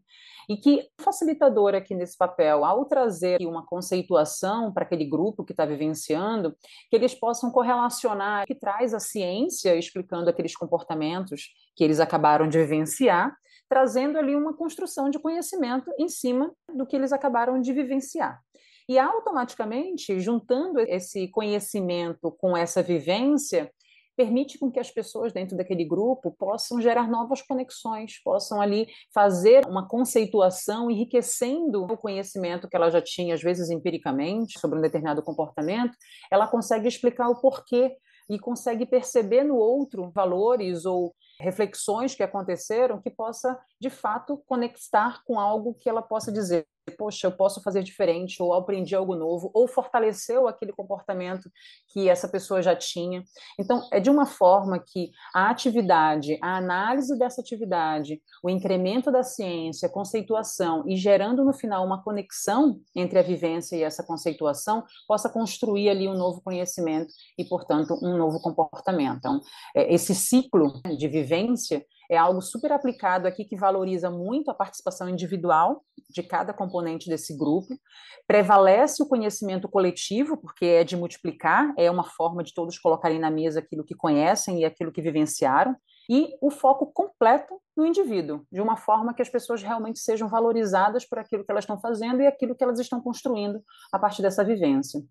e 0.49 0.55
que 0.55 0.87
o 0.99 1.03
facilitador 1.03 1.75
aqui 1.75 1.93
nesse 1.93 2.17
papel, 2.17 2.63
ao 2.63 2.85
trazer 2.85 3.41
uma 3.41 3.65
conceituação 3.65 4.71
para 4.71 4.83
aquele 4.83 5.05
grupo 5.05 5.43
que 5.43 5.51
está 5.51 5.65
vivenciando, 5.65 6.55
que 6.89 6.95
eles 6.95 7.13
possam 7.13 7.51
correlacionar, 7.51 8.45
que 8.45 8.55
traz 8.55 8.93
a 8.93 8.99
ciência 8.99 9.75
explicando 9.75 10.29
aqueles 10.29 10.55
comportamentos 10.55 11.49
que 11.75 11.83
eles 11.83 11.99
acabaram 11.99 12.47
de 12.47 12.57
vivenciar, 12.57 13.35
trazendo 13.69 14.17
ali 14.17 14.35
uma 14.35 14.55
construção 14.55 15.09
de 15.09 15.19
conhecimento 15.19 15.91
em 15.99 16.07
cima 16.07 16.53
do 16.73 16.85
que 16.85 16.95
eles 16.95 17.11
acabaram 17.11 17.59
de 17.59 17.73
vivenciar. 17.73 18.41
E 18.89 18.97
automaticamente, 18.97 20.19
juntando 20.19 20.79
esse 20.79 21.27
conhecimento 21.27 22.31
com 22.31 22.55
essa 22.55 22.81
vivência, 22.81 23.69
permite 24.17 24.57
com 24.57 24.71
que 24.71 24.79
as 24.79 24.89
pessoas 24.89 25.31
dentro 25.31 25.55
daquele 25.55 25.85
grupo 25.85 26.31
possam 26.31 26.81
gerar 26.81 27.07
novas 27.07 27.41
conexões, 27.41 28.21
possam 28.23 28.59
ali 28.59 28.87
fazer 29.13 29.67
uma 29.67 29.87
conceituação 29.87 30.89
enriquecendo 30.89 31.83
o 31.83 31.97
conhecimento 31.97 32.67
que 32.67 32.75
ela 32.75 32.89
já 32.89 33.01
tinha, 33.01 33.35
às 33.35 33.41
vezes 33.41 33.69
empiricamente, 33.69 34.59
sobre 34.59 34.79
um 34.79 34.81
determinado 34.81 35.21
comportamento, 35.21 35.95
ela 36.31 36.47
consegue 36.47 36.87
explicar 36.87 37.29
o 37.29 37.39
porquê 37.39 37.95
e 38.29 38.39
consegue 38.39 38.85
perceber 38.85 39.43
no 39.43 39.55
outro 39.55 40.09
valores 40.11 40.85
ou 40.85 41.13
reflexões 41.39 42.15
que 42.15 42.23
aconteceram 42.23 43.01
que 43.01 43.11
possa, 43.11 43.57
de 43.79 43.89
fato, 43.89 44.41
conectar 44.47 45.21
com 45.25 45.39
algo 45.39 45.75
que 45.75 45.87
ela 45.87 46.01
possa 46.01 46.31
dizer 46.31 46.65
poxa, 46.91 47.27
eu 47.27 47.31
posso 47.31 47.61
fazer 47.61 47.83
diferente, 47.83 48.41
ou 48.41 48.53
aprendi 48.53 48.95
algo 48.95 49.15
novo, 49.15 49.51
ou 49.53 49.67
fortaleceu 49.67 50.47
aquele 50.47 50.71
comportamento 50.71 51.49
que 51.89 52.09
essa 52.09 52.27
pessoa 52.27 52.61
já 52.61 52.75
tinha. 52.75 53.23
Então, 53.59 53.87
é 53.91 53.99
de 53.99 54.09
uma 54.09 54.25
forma 54.25 54.79
que 54.79 55.11
a 55.33 55.49
atividade, 55.49 56.37
a 56.41 56.57
análise 56.57 57.17
dessa 57.17 57.41
atividade, 57.41 58.21
o 58.43 58.49
incremento 58.49 59.11
da 59.11 59.23
ciência, 59.23 59.87
a 59.87 59.91
conceituação 59.91 60.83
e 60.87 60.95
gerando 60.95 61.43
no 61.43 61.53
final 61.53 61.85
uma 61.85 62.03
conexão 62.03 62.79
entre 62.95 63.19
a 63.19 63.23
vivência 63.23 63.75
e 63.75 63.83
essa 63.83 64.03
conceituação, 64.03 64.83
possa 65.07 65.29
construir 65.29 65.89
ali 65.89 66.07
um 66.07 66.17
novo 66.17 66.41
conhecimento 66.41 67.11
e, 67.37 67.43
portanto, 67.43 67.97
um 68.01 68.17
novo 68.17 68.39
comportamento. 68.41 69.17
Então, 69.17 69.41
é, 69.75 69.93
esse 69.93 70.13
ciclo 70.13 70.81
de 70.97 71.07
vivência 71.07 71.85
é 72.09 72.17
algo 72.17 72.41
super 72.41 72.71
aplicado 72.71 73.27
aqui 73.27 73.43
que 73.43 73.55
valoriza 73.55 74.09
muito 74.09 74.49
a 74.49 74.53
participação 74.53 75.09
individual 75.09 75.83
de 76.09 76.23
cada 76.23 76.53
componente 76.53 77.09
desse 77.09 77.35
grupo, 77.37 77.77
prevalece 78.25 79.01
o 79.01 79.07
conhecimento 79.07 79.67
coletivo, 79.67 80.37
porque 80.37 80.65
é 80.65 80.83
de 80.83 80.95
multiplicar, 80.95 81.73
é 81.77 81.89
uma 81.89 82.03
forma 82.03 82.43
de 82.43 82.53
todos 82.53 82.79
colocarem 82.79 83.19
na 83.19 83.29
mesa 83.29 83.59
aquilo 83.59 83.83
que 83.83 83.95
conhecem 83.95 84.59
e 84.59 84.65
aquilo 84.65 84.91
que 84.91 85.01
vivenciaram, 85.01 85.75
e 86.09 86.33
o 86.41 86.49
foco 86.49 86.85
completo 86.87 87.59
no 87.75 87.85
indivíduo, 87.85 88.45
de 88.51 88.61
uma 88.61 88.77
forma 88.77 89.13
que 89.13 89.21
as 89.21 89.29
pessoas 89.29 89.61
realmente 89.61 89.99
sejam 89.99 90.27
valorizadas 90.27 91.05
por 91.05 91.19
aquilo 91.19 91.43
que 91.43 91.51
elas 91.51 91.63
estão 91.63 91.79
fazendo 91.79 92.21
e 92.21 92.27
aquilo 92.27 92.55
que 92.55 92.63
elas 92.63 92.79
estão 92.79 93.01
construindo 93.01 93.61
a 93.91 93.99
partir 93.99 94.21
dessa 94.21 94.43
vivência. 94.43 95.01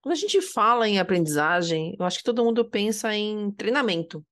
Quando 0.00 0.12
a 0.12 0.16
gente 0.16 0.40
fala 0.40 0.88
em 0.88 0.98
aprendizagem, 0.98 1.96
eu 1.98 2.06
acho 2.06 2.18
que 2.18 2.24
todo 2.24 2.44
mundo 2.44 2.64
pensa 2.64 3.14
em 3.14 3.50
treinamento. 3.50 4.24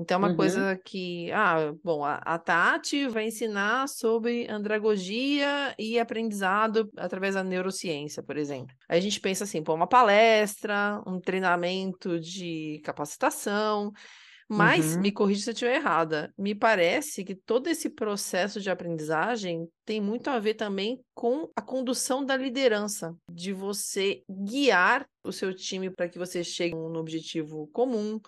Então, 0.00 0.14
é 0.14 0.18
uma 0.18 0.28
uhum. 0.30 0.36
coisa 0.36 0.80
que, 0.82 1.30
ah, 1.30 1.74
bom, 1.84 2.02
a, 2.02 2.14
a, 2.14 2.38
Tati 2.38 3.06
vai 3.06 3.26
ensinar 3.26 3.86
sobre 3.86 4.50
andragogia 4.50 5.74
e 5.78 5.98
aprendizado 5.98 6.90
através 6.96 7.34
da 7.34 7.44
neurociência, 7.44 8.22
por 8.22 8.38
exemplo. 8.38 8.74
Aí 8.88 8.98
a 8.98 9.02
gente 9.02 9.20
pensa 9.20 9.44
assim, 9.44 9.62
pô, 9.62 9.74
uma 9.74 9.86
palestra, 9.86 11.02
um 11.06 11.20
treinamento 11.20 12.18
de 12.18 12.80
capacitação, 12.82 13.92
mas, 14.48 14.96
uhum. 14.96 15.02
me 15.02 15.12
corrija 15.12 15.42
se 15.42 15.50
eu 15.50 15.52
estiver 15.52 15.76
errada, 15.76 16.34
me 16.36 16.56
parece 16.56 17.22
que 17.22 17.36
todo 17.36 17.68
esse 17.68 17.90
processo 17.90 18.58
de 18.58 18.68
aprendizagem 18.68 19.68
tem 19.84 20.00
muito 20.00 20.28
a 20.28 20.40
ver 20.40 20.54
também 20.54 20.98
com 21.14 21.48
a 21.54 21.60
condução 21.62 22.24
da 22.24 22.36
liderança, 22.36 23.14
de 23.30 23.52
você 23.52 24.22
guiar 24.28 25.06
o 25.22 25.30
seu 25.30 25.54
time 25.54 25.88
para 25.88 26.08
que 26.08 26.18
você 26.18 26.42
chegue 26.42 26.74
no 26.74 26.98
objetivo 26.98 27.68
comum, 27.72 28.18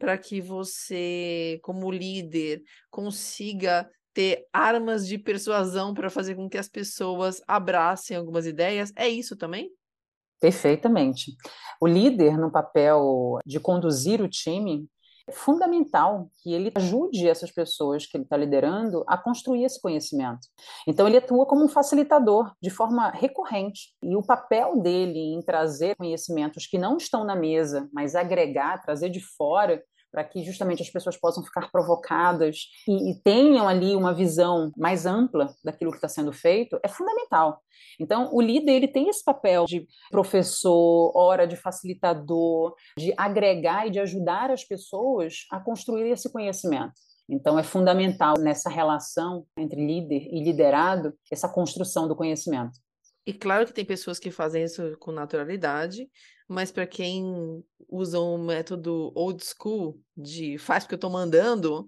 para 0.00 0.16
que 0.16 0.40
você, 0.40 1.60
como 1.62 1.92
líder, 1.92 2.62
consiga 2.90 3.88
ter 4.14 4.46
armas 4.50 5.06
de 5.06 5.18
persuasão 5.18 5.92
para 5.92 6.08
fazer 6.08 6.34
com 6.34 6.48
que 6.48 6.56
as 6.56 6.68
pessoas 6.68 7.42
abracem 7.46 8.16
algumas 8.16 8.46
ideias? 8.46 8.92
É 8.96 9.06
isso 9.06 9.36
também? 9.36 9.70
Perfeitamente. 10.40 11.36
O 11.78 11.86
líder, 11.86 12.38
no 12.38 12.50
papel 12.50 13.38
de 13.44 13.60
conduzir 13.60 14.22
o 14.22 14.28
time, 14.28 14.88
é 15.30 15.32
fundamental 15.32 16.28
que 16.42 16.52
ele 16.52 16.72
ajude 16.74 17.28
essas 17.28 17.52
pessoas 17.52 18.04
que 18.04 18.16
ele 18.16 18.24
está 18.24 18.36
liderando 18.36 19.04
a 19.06 19.16
construir 19.16 19.64
esse 19.64 19.80
conhecimento. 19.80 20.48
Então, 20.88 21.06
ele 21.06 21.18
atua 21.18 21.46
como 21.46 21.64
um 21.64 21.68
facilitador 21.68 22.52
de 22.60 22.68
forma 22.68 23.10
recorrente. 23.10 23.94
E 24.02 24.16
o 24.16 24.22
papel 24.22 24.80
dele 24.80 25.34
em 25.34 25.40
trazer 25.40 25.94
conhecimentos 25.94 26.66
que 26.66 26.78
não 26.78 26.96
estão 26.96 27.22
na 27.22 27.36
mesa, 27.36 27.88
mas 27.92 28.16
agregar, 28.16 28.82
trazer 28.82 29.08
de 29.08 29.20
fora, 29.20 29.80
para 30.10 30.24
que 30.24 30.42
justamente 30.44 30.82
as 30.82 30.90
pessoas 30.90 31.16
possam 31.16 31.42
ficar 31.44 31.70
provocadas 31.70 32.68
e, 32.86 33.10
e, 33.10 33.22
tenham 33.22 33.68
ali 33.68 33.94
uma 33.94 34.12
visão 34.12 34.72
mais 34.76 35.06
ampla 35.06 35.54
daquilo 35.64 35.90
que 35.90 35.98
está 35.98 36.08
sendo 36.08 36.32
feito, 36.32 36.78
é 36.82 36.88
fundamental. 36.88 37.62
Então, 37.98 38.28
o 38.32 38.40
líder 38.40 38.72
ele 38.72 38.88
tem 38.88 39.08
esse 39.08 39.24
papel 39.24 39.64
de 39.66 39.86
professor, 40.10 41.12
hora 41.14 41.46
de 41.46 41.56
facilitador, 41.56 42.74
de 42.98 43.14
agregar 43.16 43.86
e 43.86 43.90
de 43.90 44.00
ajudar 44.00 44.50
as 44.50 44.64
pessoas 44.64 45.46
a 45.50 45.60
construir 45.60 46.10
esse 46.10 46.30
conhecimento. 46.30 46.94
Então, 47.28 47.58
é 47.58 47.62
fundamental 47.62 48.34
nessa 48.38 48.68
relação 48.68 49.46
entre 49.56 49.84
líder 49.86 50.26
e 50.32 50.42
liderado 50.42 51.14
essa 51.30 51.48
construção 51.48 52.08
do 52.08 52.16
conhecimento. 52.16 52.72
E 53.26 53.32
claro 53.32 53.66
que 53.66 53.72
tem 53.72 53.84
pessoas 53.84 54.18
que 54.18 54.30
fazem 54.30 54.64
isso 54.64 54.96
com 54.98 55.12
naturalidade, 55.12 56.08
mas 56.48 56.72
para 56.72 56.86
quem 56.86 57.62
usa 57.88 58.18
um 58.18 58.44
método 58.44 59.12
old 59.14 59.44
school 59.44 60.00
de 60.16 60.58
faz 60.58 60.84
porque 60.84 60.94
eu 60.94 60.96
estou 60.96 61.10
mandando, 61.10 61.86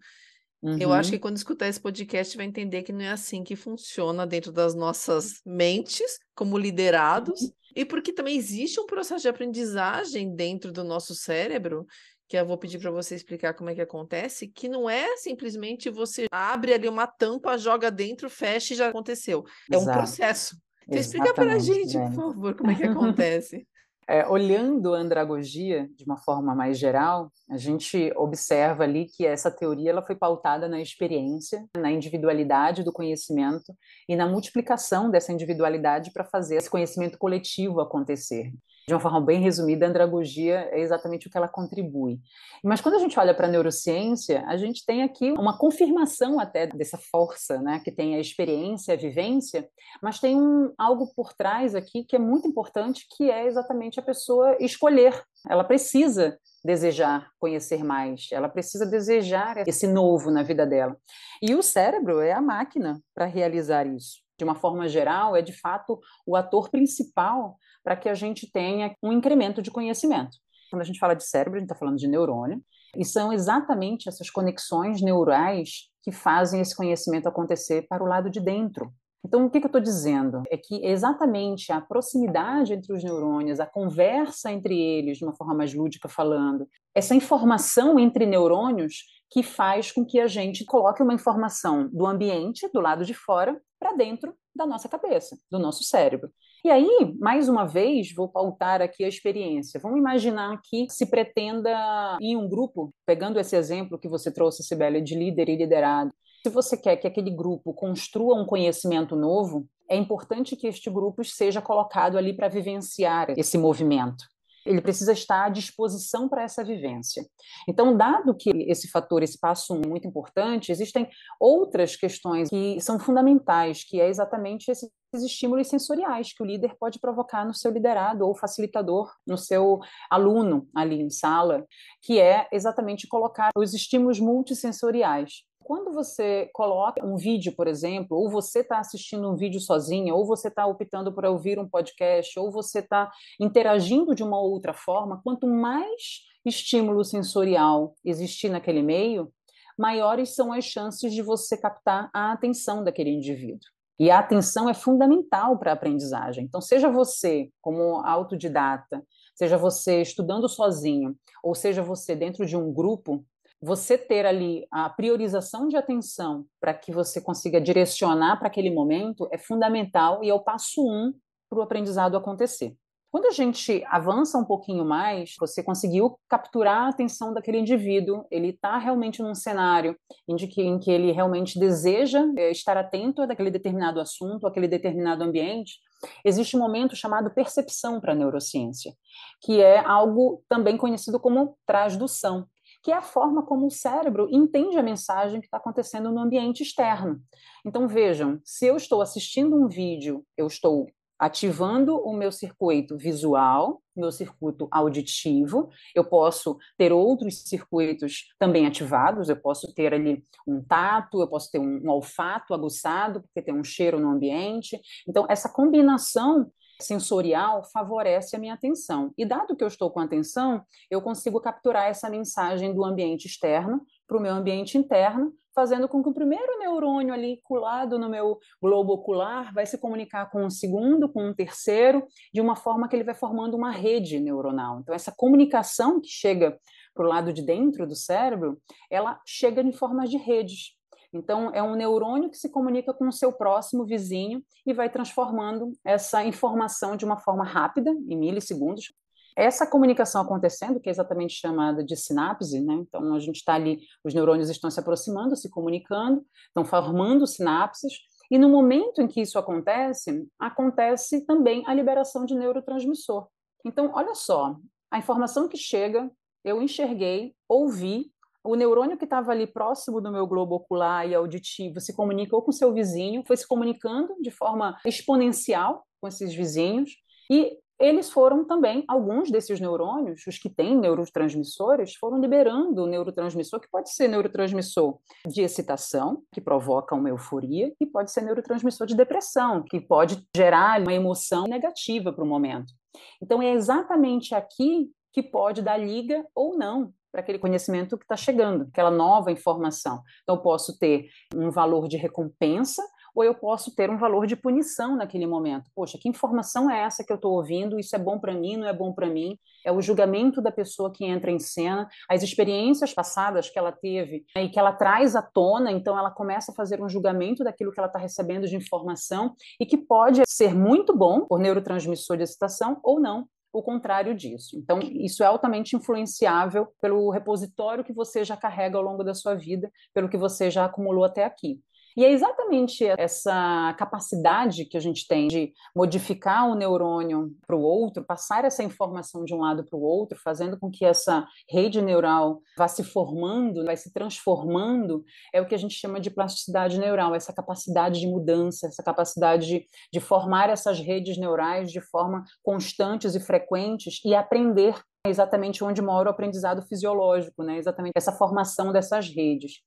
uhum. 0.63 0.79
eu 0.79 0.93
acho 0.93 1.11
que 1.11 1.17
uhum. 1.17 1.23
quando 1.23 1.37
escutar 1.37 1.69
esse 1.69 1.81
podcast 1.81 2.37
vai 2.37 2.47
entender 2.47 2.83
que 2.83 2.93
não 2.93 3.01
é 3.01 3.11
assim 3.11 3.43
que 3.43 3.57
funciona 3.57 4.27
dentro 4.27 4.53
das 4.53 4.75
nossas 4.75 5.41
mentes 5.45 6.19
como 6.35 6.59
liderados, 6.59 7.41
uhum. 7.41 7.51
e 7.75 7.85
porque 7.85 8.13
também 8.13 8.37
existe 8.37 8.79
um 8.79 8.87
processo 8.87 9.23
de 9.23 9.29
aprendizagem 9.29 10.35
dentro 10.35 10.71
do 10.71 10.85
nosso 10.85 11.15
cérebro 11.15 11.87
que 12.29 12.37
eu 12.39 12.47
vou 12.47 12.57
pedir 12.57 12.79
para 12.79 12.91
você 12.91 13.15
explicar 13.15 13.53
como 13.53 13.69
é 13.69 13.75
que 13.75 13.81
acontece, 13.83 14.49
que 14.49 14.67
não 14.67 14.89
é 14.89 15.19
simplesmente 15.19 15.91
você 15.91 16.27
abre 16.31 16.73
ali 16.73 16.89
uma 16.89 17.07
tampa, 17.07 17.59
joga 17.59 17.91
dentro, 17.91 18.31
fecha 18.31 18.73
e 18.73 18.77
já 18.77 18.89
aconteceu. 18.89 19.45
É 19.71 19.77
Exato. 19.77 19.91
um 19.91 19.93
processo. 19.93 20.57
Então 20.87 21.01
explica 21.01 21.35
para 21.35 21.55
a 21.55 21.59
gente, 21.59 21.99
por 21.99 22.13
favor, 22.13 22.55
como 22.55 22.71
é 22.71 22.75
que 22.75 22.85
acontece. 22.85 23.67
É, 24.09 24.27
olhando 24.27 24.95
a 24.95 24.99
andragogia 24.99 25.89
de 25.97 26.05
uma 26.05 26.17
forma 26.17 26.55
mais 26.55 26.79
geral, 26.79 27.31
a 27.49 27.57
gente 27.57 28.13
observa 28.17 28.83
ali 28.83 29.07
que 29.07 29.25
essa 29.25 29.51
teoria 29.51 29.91
ela 29.91 30.03
foi 30.03 30.17
pautada 30.17 30.69
na 30.69 30.81
experiência, 30.81 31.65
na 31.77 31.91
individualidade 31.91 32.83
do 32.83 32.93
conhecimento 32.93 33.73
e 34.09 34.17
na 34.17 34.27
multiplicação 34.27 35.11
dessa 35.11 35.33
individualidade 35.33 36.13
para 36.13 36.25
fazer 36.25 36.57
esse 36.57 36.69
conhecimento 36.69 37.17
coletivo 37.17 37.81
acontecer. 37.81 38.53
De 38.87 38.93
uma 38.93 39.01
forma 39.01 39.21
bem 39.21 39.41
resumida, 39.41 39.87
a 39.87 39.89
andragogia 39.89 40.69
é 40.73 40.81
exatamente 40.81 41.29
o 41.29 41.31
que 41.31 41.37
ela 41.37 41.47
contribui. 41.47 42.19
Mas 42.65 42.81
quando 42.81 42.97
a 42.97 42.99
gente 42.99 43.19
olha 43.19 43.33
para 43.33 43.47
a 43.47 43.51
neurociência, 43.51 44.45
a 44.49 44.57
gente 44.57 44.85
tem 44.85 45.05
aqui 45.05 45.31
uma 45.33 45.57
confirmação 45.57 46.41
até 46.41 46.67
dessa 46.67 46.99
força, 46.99 47.61
né, 47.61 47.81
que 47.85 47.93
tem 47.93 48.17
a 48.17 48.21
experiência, 48.21 48.95
a 48.95 48.97
vivência, 48.97 49.69
mas 50.03 50.19
tem 50.19 50.37
um, 50.37 50.73
algo 50.77 51.13
por 51.15 51.33
trás 51.33 51.77
aqui 51.77 52.05
que 52.05 52.17
é 52.17 52.19
muito 52.19 52.49
importante, 52.49 53.07
que 53.17 53.31
é 53.31 53.47
exatamente 53.47 53.92
a 53.99 54.03
pessoa 54.03 54.57
escolher. 54.61 55.23
Ela 55.49 55.65
precisa 55.65 56.39
desejar 56.65 57.29
conhecer 57.39 57.83
mais, 57.83 58.29
ela 58.31 58.49
precisa 58.49 58.87
desejar 58.87 59.67
esse 59.67 59.87
novo 59.87 60.31
na 60.31 60.43
vida 60.43 60.65
dela. 60.65 60.97
E 61.43 61.55
o 61.55 61.63
cérebro 61.63 62.21
é 62.21 62.33
a 62.33 62.41
máquina 62.41 63.01
para 63.15 63.27
realizar 63.27 63.87
isso. 63.87 64.23
De 64.39 64.45
uma 64.45 64.55
forma 64.55 64.89
geral, 64.89 65.37
é 65.37 65.43
de 65.43 65.53
fato 65.53 66.01
o 66.27 66.37
ator 66.37 66.71
principal 66.71 67.57
para 67.83 67.97
que 67.97 68.09
a 68.09 68.15
gente 68.15 68.51
tenha 68.51 68.95
um 69.03 69.13
incremento 69.13 69.61
de 69.61 69.71
conhecimento. 69.71 70.37
Quando 70.71 70.83
a 70.83 70.85
gente 70.85 70.99
fala 70.99 71.15
de 71.15 71.25
cérebro, 71.25 71.59
a 71.59 71.61
gente 71.61 71.71
está 71.71 71.79
falando 71.79 71.99
de 71.99 72.09
neurônio, 72.09 72.63
e 72.97 73.05
são 73.05 73.33
exatamente 73.33 74.09
essas 74.09 74.31
conexões 74.31 75.01
neurais 75.03 75.91
que 76.03 76.13
fazem 76.13 76.61
esse 76.61 76.75
conhecimento 76.75 77.29
acontecer 77.29 77.87
para 77.89 78.03
o 78.03 78.07
lado 78.07 78.31
de 78.31 78.41
dentro. 78.41 78.93
Então, 79.25 79.47
o 79.47 79.51
que, 79.51 79.61
que 79.61 79.67
eu 79.67 79.69
estou 79.69 79.81
dizendo? 79.81 80.43
É 80.51 80.57
que 80.57 80.85
exatamente 80.85 81.73
a 81.73 81.81
proximidade 81.81 82.73
entre 82.73 82.93
os 82.93 83.05
neurônios, 83.05 83.61
a 83.61 83.67
conversa 83.67 84.51
entre 84.51 84.79
eles, 84.79 85.19
de 85.19 85.25
uma 85.25 85.35
forma 85.35 85.55
mais 85.55 85.73
lúdica 85.73 86.09
falando, 86.09 86.67
essa 86.95 87.15
informação 87.15 87.99
entre 87.99 88.27
neurônios 88.27 89.05
que 89.31 89.43
faz 89.43 89.91
com 89.93 90.05
que 90.05 90.21
a 90.21 90.27
gente 90.27 90.65
coloque 90.65 91.03
uma 91.03 91.15
informação 91.15 91.89
do 91.93 92.07
ambiente, 92.07 92.69
do 92.73 92.81
lado 92.81 93.05
de 93.05 93.15
fora, 93.15 93.59
para 93.79 93.95
dentro 93.95 94.35
da 94.55 94.67
nossa 94.67 94.89
cabeça, 94.89 95.37
do 95.51 95.59
nosso 95.59 95.83
cérebro. 95.83 96.31
E 96.65 96.71
aí, 96.71 97.17
mais 97.19 97.49
uma 97.49 97.65
vez, 97.65 98.13
vou 98.15 98.29
pautar 98.29 98.83
aqui 98.83 99.03
a 99.05 99.09
experiência. 99.09 99.81
Vamos 99.81 99.99
imaginar 99.99 100.61
que 100.63 100.87
se 100.91 101.07
pretenda 101.07 102.19
em 102.21 102.37
um 102.37 102.49
grupo, 102.49 102.95
pegando 103.07 103.41
esse 103.41 103.57
exemplo 103.57 103.99
que 103.99 104.09
você 104.09 104.31
trouxe, 104.31 104.63
Sibeli, 104.63 105.01
de 105.01 105.15
líder 105.15 105.49
e 105.49 105.57
liderado, 105.57 106.13
se 106.43 106.51
você 106.51 106.77
quer 106.77 106.97
que 106.97 107.07
aquele 107.07 107.31
grupo 107.31 107.73
construa 107.73 108.35
um 108.35 108.45
conhecimento 108.45 109.15
novo, 109.15 109.69
é 109.89 109.97
importante 109.97 110.57
que 110.57 110.67
este 110.67 110.91
grupo 110.91 111.25
seja 111.25 111.63
colocado 111.63 112.19
ali 112.19 112.35
para 112.35 112.49
vivenciar 112.49 113.33
esse 113.37 113.57
movimento 113.57 114.25
ele 114.65 114.81
precisa 114.81 115.13
estar 115.13 115.45
à 115.45 115.49
disposição 115.49 116.29
para 116.29 116.43
essa 116.43 116.65
vivência. 116.65 117.27
Então, 117.69 117.97
dado 117.97 118.35
que 118.35 118.51
esse 118.69 118.89
fator, 118.89 119.23
esse 119.23 119.39
passo 119.39 119.75
muito 119.75 120.07
importante, 120.07 120.71
existem 120.71 121.09
outras 121.41 121.97
questões 121.97 122.49
que 122.49 122.81
são 122.81 122.99
fundamentais, 122.99 123.85
que 123.85 124.01
é 124.01 124.09
exatamente 124.09 124.71
esses 124.71 124.91
estímulos 125.15 125.69
sensoriais 125.69 126.33
que 126.33 126.43
o 126.43 126.47
líder 126.47 126.75
pode 126.79 126.99
provocar 126.99 127.45
no 127.45 127.55
seu 127.55 127.71
liderado 127.71 128.27
ou 128.27 128.35
facilitador, 128.35 129.13
no 129.27 129.37
seu 129.37 129.81
aluno 130.11 130.69
ali 130.75 131.01
em 131.01 131.11
sala, 131.11 131.67
que 132.01 132.21
é 132.21 132.49
exatamente 132.53 133.07
colocar 133.07 133.51
os 133.57 133.75
estímulos 133.75 134.21
multissensoriais. 134.21 135.43
Quando 135.65 135.93
você 135.93 136.51
coloca 136.53 137.05
um 137.05 137.17
vídeo, 137.17 137.55
por 137.55 137.67
exemplo, 137.67 138.17
ou 138.17 138.31
você 138.31 138.61
está 138.61 138.79
assistindo 138.79 139.31
um 139.31 139.37
vídeo 139.37 139.61
sozinha, 139.61 140.15
ou 140.15 140.27
você 140.27 140.49
está 140.49 140.67
optando 140.67 141.13
por 141.13 141.25
ouvir 141.25 141.59
um 141.59 141.69
podcast, 141.69 142.39
ou 142.39 142.51
você 142.51 142.81
está 142.81 143.11
interagindo 143.41 144.15
de 144.15 144.23
uma 144.23 144.41
outra 144.41 144.73
forma, 144.73 145.21
quanto 145.23 145.47
mais 145.47 146.23
estímulo 146.45 147.05
sensorial 147.05 147.95
existir 148.05 148.49
naquele 148.49 148.83
meio, 148.83 149.33
maiores 149.79 150.35
são 150.35 150.53
as 150.53 150.65
chances 150.65 151.13
de 151.13 151.23
você 151.23 151.57
captar 151.57 152.11
a 152.13 152.33
atenção 152.33 152.85
daquele 152.85 153.11
indivíduo. 153.11 153.69
E 153.99 154.11
a 154.11 154.19
atenção 154.19 154.69
é 154.69 154.75
fundamental 154.75 155.59
para 155.59 155.71
a 155.71 155.75
aprendizagem. 155.75 156.45
Então, 156.45 156.61
seja 156.61 156.91
você 156.91 157.51
como 157.61 157.99
autodidata, 158.05 159.05
seja 159.35 159.57
você 159.57 160.03
estudando 160.03 160.49
sozinho, 160.49 161.17
ou 161.43 161.55
seja 161.55 161.83
você 161.83 162.17
dentro 162.17 162.45
de 162.45 162.57
um 162.57 162.73
grupo, 162.73 163.25
você 163.63 163.97
ter 163.97 164.27
ali 164.27 164.67
a 164.73 164.91
priorização 164.91 165.69
de 165.69 165.77
atenção 165.77 166.45
para 166.61 166.75
que 166.75 166.91
você 166.91 167.21
consiga 167.21 167.61
direcionar 167.61 168.37
para 168.37 168.49
aquele 168.49 168.71
momento 168.71 169.29
é 169.31 169.39
fundamental 169.39 170.25
e 170.25 170.29
é 170.29 170.35
o 170.35 170.41
passo 170.41 170.85
um 170.85 171.15
para 171.49 171.61
o 171.61 171.63
aprendizado 171.63 172.17
acontecer. 172.17 172.77
Quando 173.09 173.27
a 173.27 173.31
gente 173.31 173.85
avança 173.89 174.39
um 174.39 174.45
pouquinho 174.45 174.85
mais, 174.85 175.35
você 175.39 175.63
conseguiu 175.63 176.19
capturar 176.29 176.87
a 176.87 176.89
atenção 176.89 177.33
daquele 177.33 177.59
indivíduo, 177.59 178.25
ele 178.31 178.49
está 178.49 178.79
realmente 178.79 179.23
num 179.23 179.35
cenário 179.35 179.95
em 180.27 180.35
que, 180.79 180.91
ele 180.91 181.13
realmente 181.13 181.61
deseja 181.61 182.25
é, 182.37 182.51
estar 182.51 182.77
atento 182.77 183.23
àquele 183.23 183.51
determinado 183.51 184.01
assunto, 184.01 184.47
àquele 184.47 184.67
determinado 184.67 185.23
ambiente, 185.23 185.79
existe 186.25 186.57
um 186.57 186.61
momento 186.61 186.97
chamado 186.97 187.31
percepção 187.31 188.01
para 188.01 188.13
a 188.13 188.17
neurociência, 188.17 188.95
que 189.43 189.61
é 189.61 189.79
algo 189.79 190.43
também 190.49 190.77
conhecido 190.79 191.21
como 191.21 191.57
transdução 191.67 192.49
que 192.83 192.91
é 192.91 192.95
a 192.95 193.03
forma 193.03 193.45
como 193.45 193.67
o 193.67 193.71
cérebro 193.71 194.29
entende 194.31 194.77
a 194.77 194.83
mensagem 194.83 195.41
que 195.41 195.47
está 195.47 195.57
acontecendo 195.57 196.11
no 196.11 196.21
ambiente 196.21 196.63
externo. 196.63 197.23
Então, 197.65 197.87
vejam, 197.87 198.41
se 198.45 198.67
eu 198.67 198.77
estou 198.77 199.01
assistindo 199.01 199.57
um 199.57 199.69
vídeo, 199.69 200.25
eu 200.37 200.47
estou 200.47 200.89
ativando 201.23 201.97
o 201.99 202.13
meu 202.13 202.33
circuito 202.33 202.99
visual, 202.99 203.81
meu 203.95 204.11
circuito 204.11 204.67
auditivo. 204.73 205.71
Eu 205.95 206.05
posso 206.05 206.59
ter 206.77 206.93
outros 206.93 207.43
circuitos 207.43 208.35
também 208.41 208.67
ativados, 208.67 209.29
eu 209.29 209.37
posso 209.37 209.73
ter 209.73 209.95
ali 209.95 210.25
um 210.45 210.61
tato, 210.61 211.21
eu 211.21 211.29
posso 211.29 211.49
ter 211.49 211.61
um, 211.61 211.89
olfato 211.89 212.53
aguçado, 212.53 213.23
porque 213.23 213.41
tem 213.41 213.55
um 213.55 213.63
cheiro 213.63 214.01
no 214.01 214.11
ambiente. 214.11 214.81
Então, 215.07 215.25
essa 215.29 215.49
combinação 215.49 216.51
sensorial 216.83 217.65
favorece 217.73 218.37
a 218.37 218.39
minha 218.39 218.55
atenção. 218.55 219.13
E 219.17 219.25
dado 219.25 219.57
que 219.57 219.65
eu 219.65 219.69
estou 219.69 219.91
com 219.91 220.01
atenção, 220.01 220.63
eu 220.91 221.01
consigo 221.01 221.41
capturar 221.41 221.87
essa 221.87 222.11
mensagem 222.11 222.75
do 222.75 222.85
ambiente 222.85 223.27
externo 223.27 223.83
para 224.07 224.17
o 224.17 224.21
meu 224.21 224.35
ambiente 224.35 224.77
interno, 224.77 225.33
fazendo 225.55 225.89
com 225.89 226.03
que 226.03 226.09
o 226.09 226.15
primeiro 226.15 226.59
neurônio 226.59 227.13
ali 227.13 227.41
colado 227.43 227.99
no 227.99 228.09
meu 228.09 228.39
globo 228.61 228.95
ocular 228.95 229.53
vai 229.53 229.67
se 229.67 229.79
comunicar 229.79 230.31
com 230.31 230.45
o 230.47 230.51
segundo, 230.51 231.09
com 231.09 231.29
o 231.29 231.35
terceiro, 231.35 232.07
de 232.33 232.41
uma 232.41 232.57
forma 232.57 232.89
que 232.89 232.97
ele 232.97 233.05
vai 233.05 233.15
formando 233.15 233.57
uma 233.57 233.71
rede 233.71 234.19
neuronal. 234.19 234.81
Então, 234.81 234.95
essa 234.95 235.13
comunicação 235.15 236.01
que 236.01 236.09
chega 236.09 236.59
para 236.95 237.05
o 237.05 237.09
lado 237.09 237.33
de 237.33 237.43
dentro 237.43 237.87
do 237.87 237.95
cérebro, 237.95 238.61
ela 238.91 239.21
chega 239.27 239.63
em 239.63 239.73
formas 239.73 240.11
de 240.11 240.17
redes. 240.17 240.77
Então, 241.13 241.51
é 241.55 241.63
um 241.63 241.75
neurônio 241.75 242.31
que 242.31 242.39
se 242.39 242.49
comunica 242.49 242.95
com 242.95 243.07
o 243.07 243.13
seu 243.13 243.33
próximo 243.33 243.85
vizinho 243.85 244.43
e 244.67 244.73
vai 244.73 244.89
transformando 244.89 245.73
essa 245.85 246.25
informação 246.25 246.97
de 246.97 247.05
uma 247.05 247.19
forma 247.19 247.45
rápida, 247.45 247.91
em 247.91 248.17
milissegundos. 248.17 248.93
Essa 249.37 249.67
comunicação 249.67 250.23
acontecendo, 250.23 250.81
que 250.81 250.89
é 250.89 250.93
exatamente 250.93 251.35
chamada 251.35 251.85
de 251.85 251.97
sinapse, 251.97 252.61
né? 252.61 252.75
então 252.75 253.15
a 253.15 253.19
gente 253.19 253.37
está 253.37 253.55
ali, 253.55 253.81
os 254.05 254.13
neurônios 254.13 254.51
estão 254.51 254.71
se 254.71 254.79
aproximando, 254.79 255.37
se 255.37 255.51
comunicando, 255.51 256.25
estão 256.49 256.65
formando 256.65 257.27
sinapses, 257.27 257.95
e 258.31 258.39
no 258.39 258.49
momento 258.49 259.03
em 259.03 259.07
que 259.07 259.21
isso 259.21 259.39
acontece, 259.39 260.27
acontece 260.39 261.25
também 261.27 261.63
a 261.67 261.75
liberação 261.75 262.25
de 262.25 262.35
neurotransmissor. 262.35 263.29
Então, 263.65 263.91
olha 263.95 264.15
só, 264.15 264.57
a 264.91 264.99
informação 264.99 265.49
que 265.49 265.57
chega, 265.57 266.11
eu 266.45 266.63
enxerguei, 266.63 267.35
ouvi, 267.49 268.11
o 268.45 268.55
neurônio 268.55 268.99
que 268.99 269.05
estava 269.05 269.33
ali 269.33 269.47
próximo 269.47 270.01
do 270.01 270.11
meu 270.11 270.27
globo 270.27 270.57
ocular 270.57 271.09
e 271.09 271.15
auditivo 271.15 271.81
se 271.81 271.95
comunicou 271.95 272.43
com 272.43 272.53
seu 272.53 272.73
vizinho, 272.73 273.23
foi 273.27 273.37
se 273.37 273.47
comunicando 273.47 274.15
de 274.21 274.31
forma 274.31 274.77
exponencial 274.85 275.85
com 276.01 276.09
esses 276.09 276.35
vizinhos, 276.35 276.91
e 277.31 277.57
eles 277.83 278.11
foram 278.11 278.45
também, 278.45 278.85
alguns 278.87 279.29
desses 279.29 279.59
neurônios, 279.59 280.25
os 280.27 280.39
que 280.39 280.49
têm 280.49 280.79
neurotransmissores, 280.79 281.97
foram 281.97 282.21
liberando 282.21 282.85
o 282.85 282.87
neurotransmissor, 282.87 283.59
que 283.59 283.69
pode 283.69 283.93
ser 283.93 284.07
neurotransmissor 284.07 284.99
de 285.27 285.43
excitação, 285.43 286.23
que 286.33 286.41
provoca 286.41 286.95
uma 286.95 287.09
euforia, 287.09 287.75
e 287.81 287.87
pode 287.87 288.13
ser 288.13 288.23
neurotransmissor 288.23 288.87
de 288.87 288.95
depressão, 288.95 289.65
que 289.65 289.81
pode 289.81 290.25
gerar 290.37 290.81
uma 290.81 290.93
emoção 290.93 291.45
negativa 291.45 292.13
para 292.13 292.23
o 292.23 292.27
momento. 292.27 292.73
Então, 293.21 293.43
é 293.43 293.53
exatamente 293.53 294.33
aqui 294.33 294.89
que 295.13 295.23
pode 295.23 295.61
dar 295.61 295.77
liga 295.77 296.25
ou 296.37 296.57
não 296.57 296.93
para 297.13 297.21
aquele 297.21 297.39
conhecimento 297.39 297.99
que 297.99 298.05
está 298.05 298.17
chegando, 298.17 298.67
aquela 298.73 298.91
nova 298.91 299.31
informação. 299.31 300.03
Então, 300.23 300.37
eu 300.37 300.43
posso 300.43 300.79
ter 300.79 301.11
um 301.35 301.51
valor 301.51 301.87
de 301.87 301.99
recompensa 301.99 302.83
ou 303.15 303.23
eu 303.23 303.35
posso 303.35 303.75
ter 303.75 303.91
um 303.91 303.99
valor 303.99 304.27
de 304.27 304.35
punição 304.35 304.97
naquele 304.97 305.27
momento. 305.27 305.71
Poxa, 305.75 305.99
que 306.01 306.09
informação 306.09 306.71
é 306.71 306.81
essa 306.81 307.05
que 307.05 307.13
eu 307.13 307.17
estou 307.17 307.35
ouvindo? 307.35 307.79
Isso 307.79 307.95
é 307.95 307.99
bom 307.99 308.19
para 308.19 308.35
mim, 308.35 308.57
não 308.57 308.67
é 308.67 308.73
bom 308.73 308.93
para 308.93 309.07
mim? 309.07 309.39
É 309.65 309.71
o 309.71 309.83
julgamento 309.83 310.41
da 310.41 310.51
pessoa 310.51 310.91
que 310.91 311.05
entra 311.05 311.31
em 311.31 311.39
cena, 311.39 311.89
as 312.09 312.23
experiências 312.23 312.95
passadas 312.95 313.51
que 313.51 313.59
ela 313.59 313.73
teve 313.73 314.25
né, 314.35 314.45
e 314.45 314.49
que 314.49 314.59
ela 314.59 314.73
traz 314.73 315.15
à 315.15 315.23
tona, 315.23 315.71
então 315.71 315.99
ela 315.99 316.11
começa 316.11 316.53
a 316.53 316.55
fazer 316.55 316.83
um 316.83 316.89
julgamento 316.89 317.45
daquilo 317.45 317.73
que 317.73 317.79
ela 317.79 317.87
está 317.87 317.99
recebendo 317.99 318.47
de 318.47 318.57
informação 318.57 319.35
e 319.61 319.67
que 319.67 319.77
pode 319.77 320.23
ser 320.27 320.55
muito 320.55 320.97
bom 320.97 321.27
por 321.27 321.39
neurotransmissor 321.39 322.17
de 322.17 322.23
excitação 322.23 322.81
ou 322.83 322.99
não 322.99 323.27
o 323.53 323.63
contrário 323.63 324.15
disso. 324.15 324.57
Então, 324.57 324.81
isso 324.81 325.23
é 325.23 325.27
altamente 325.27 325.77
influenciável 325.77 326.69
pelo 326.81 327.11
repositório 327.11 327.85
que 327.85 327.93
você 327.93 328.25
já 328.25 328.37
carrega 328.37 328.79
ao 328.79 328.83
longo 328.83 329.05
da 329.05 329.15
sua 329.15 329.35
vida, 329.35 329.71
pelo 329.93 330.09
que 330.09 330.17
você 330.17 330.51
já 330.51 330.65
acumulou 330.65 331.05
até 331.05 331.25
aqui. 331.25 331.61
E 331.97 332.05
é 332.05 332.11
exatamente 332.11 332.85
essa 332.99 333.75
capacidade 333.79 334.65
que 334.65 334.77
a 334.77 334.81
gente 334.81 335.07
tem 335.07 335.29
de 335.29 335.53
modificar 335.75 336.49
o 336.49 336.55
neurônio 336.55 337.31
para 337.47 337.57
o 337.57 337.61
outro, 337.61 338.05
passar 338.05 338.45
essa 338.45 338.63
informação 338.63 339.25
de 339.25 339.35
um 339.35 339.39
lado 339.39 339.65
para 339.65 339.77
o 339.77 339.83
outro, 339.83 340.19
fazendo 340.19 340.59
com 340.59 340.71
que 340.71 340.85
essa 340.85 341.27
rede 341.49 341.83
neural 341.83 342.41
vá 342.57 342.69
se 342.69 342.83
formando, 342.83 343.65
vai 343.65 343.77
se 343.77 343.93
transformando, 343.93 345.05
é 345.33 345.41
o 345.41 345.47
que 345.47 345.55
a 345.55 345.59
gente 345.59 345.75
chama 345.75 346.01
de 346.01 346.11
plasticidade 346.11 346.79
neural, 346.79 347.15
essa 347.15 347.33
capacidade 347.33 348.01
de 348.01 348.07
mudança, 348.07 348.67
essa 348.67 348.83
capacidade 348.83 349.47
de, 349.47 349.67
de 349.93 350.01
formar 350.01 350.49
essas 350.49 350.79
redes 350.79 351.19
neurais 351.19 351.71
de 351.71 351.81
forma 351.81 352.25
constantes 352.43 353.15
e 353.15 353.21
frequentes 353.21 354.01
e 354.05 354.15
aprender 354.15 354.81
exatamente 355.07 355.65
onde 355.65 355.83
mora 355.83 356.09
o 356.09 356.13
aprendizado 356.13 356.63
fisiológico, 356.63 357.43
né? 357.43 357.59
exatamente 357.59 357.95
essa 357.97 358.13
formação 358.13 358.73
dessas 358.73 359.09
redes. 359.09 359.61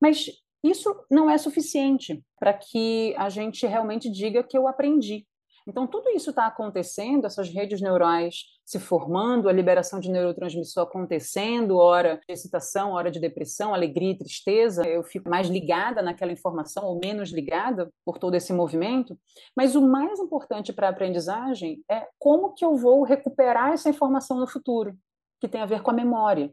Mas 0.00 0.26
isso 0.64 0.96
não 1.10 1.28
é 1.28 1.36
suficiente 1.36 2.24
para 2.40 2.54
que 2.54 3.14
a 3.18 3.28
gente 3.28 3.66
realmente 3.66 4.10
diga 4.10 4.42
que 4.42 4.56
eu 4.56 4.66
aprendi. 4.66 5.26
Então, 5.66 5.86
tudo 5.86 6.10
isso 6.10 6.28
está 6.30 6.46
acontecendo, 6.46 7.26
essas 7.26 7.48
redes 7.48 7.80
neurais 7.80 8.44
se 8.66 8.78
formando, 8.78 9.48
a 9.48 9.52
liberação 9.52 9.98
de 9.98 10.10
neurotransmissor 10.10 10.82
acontecendo, 10.82 11.78
hora 11.78 12.20
de 12.26 12.32
excitação, 12.32 12.92
hora 12.92 13.10
de 13.10 13.18
depressão, 13.18 13.72
alegria 13.72 14.10
e 14.10 14.18
tristeza, 14.18 14.86
eu 14.86 15.02
fico 15.02 15.28
mais 15.28 15.48
ligada 15.48 16.02
naquela 16.02 16.32
informação 16.32 16.84
ou 16.84 16.98
menos 16.98 17.30
ligada 17.30 17.90
por 18.04 18.18
todo 18.18 18.34
esse 18.34 18.52
movimento. 18.52 19.18
Mas 19.56 19.74
o 19.74 19.80
mais 19.80 20.18
importante 20.18 20.72
para 20.72 20.88
a 20.88 20.90
aprendizagem 20.90 21.82
é 21.90 22.06
como 22.18 22.52
que 22.52 22.64
eu 22.64 22.76
vou 22.76 23.02
recuperar 23.02 23.72
essa 23.72 23.88
informação 23.88 24.38
no 24.38 24.46
futuro, 24.46 24.94
que 25.40 25.48
tem 25.48 25.62
a 25.62 25.66
ver 25.66 25.82
com 25.82 25.90
a 25.90 25.94
memória. 25.94 26.52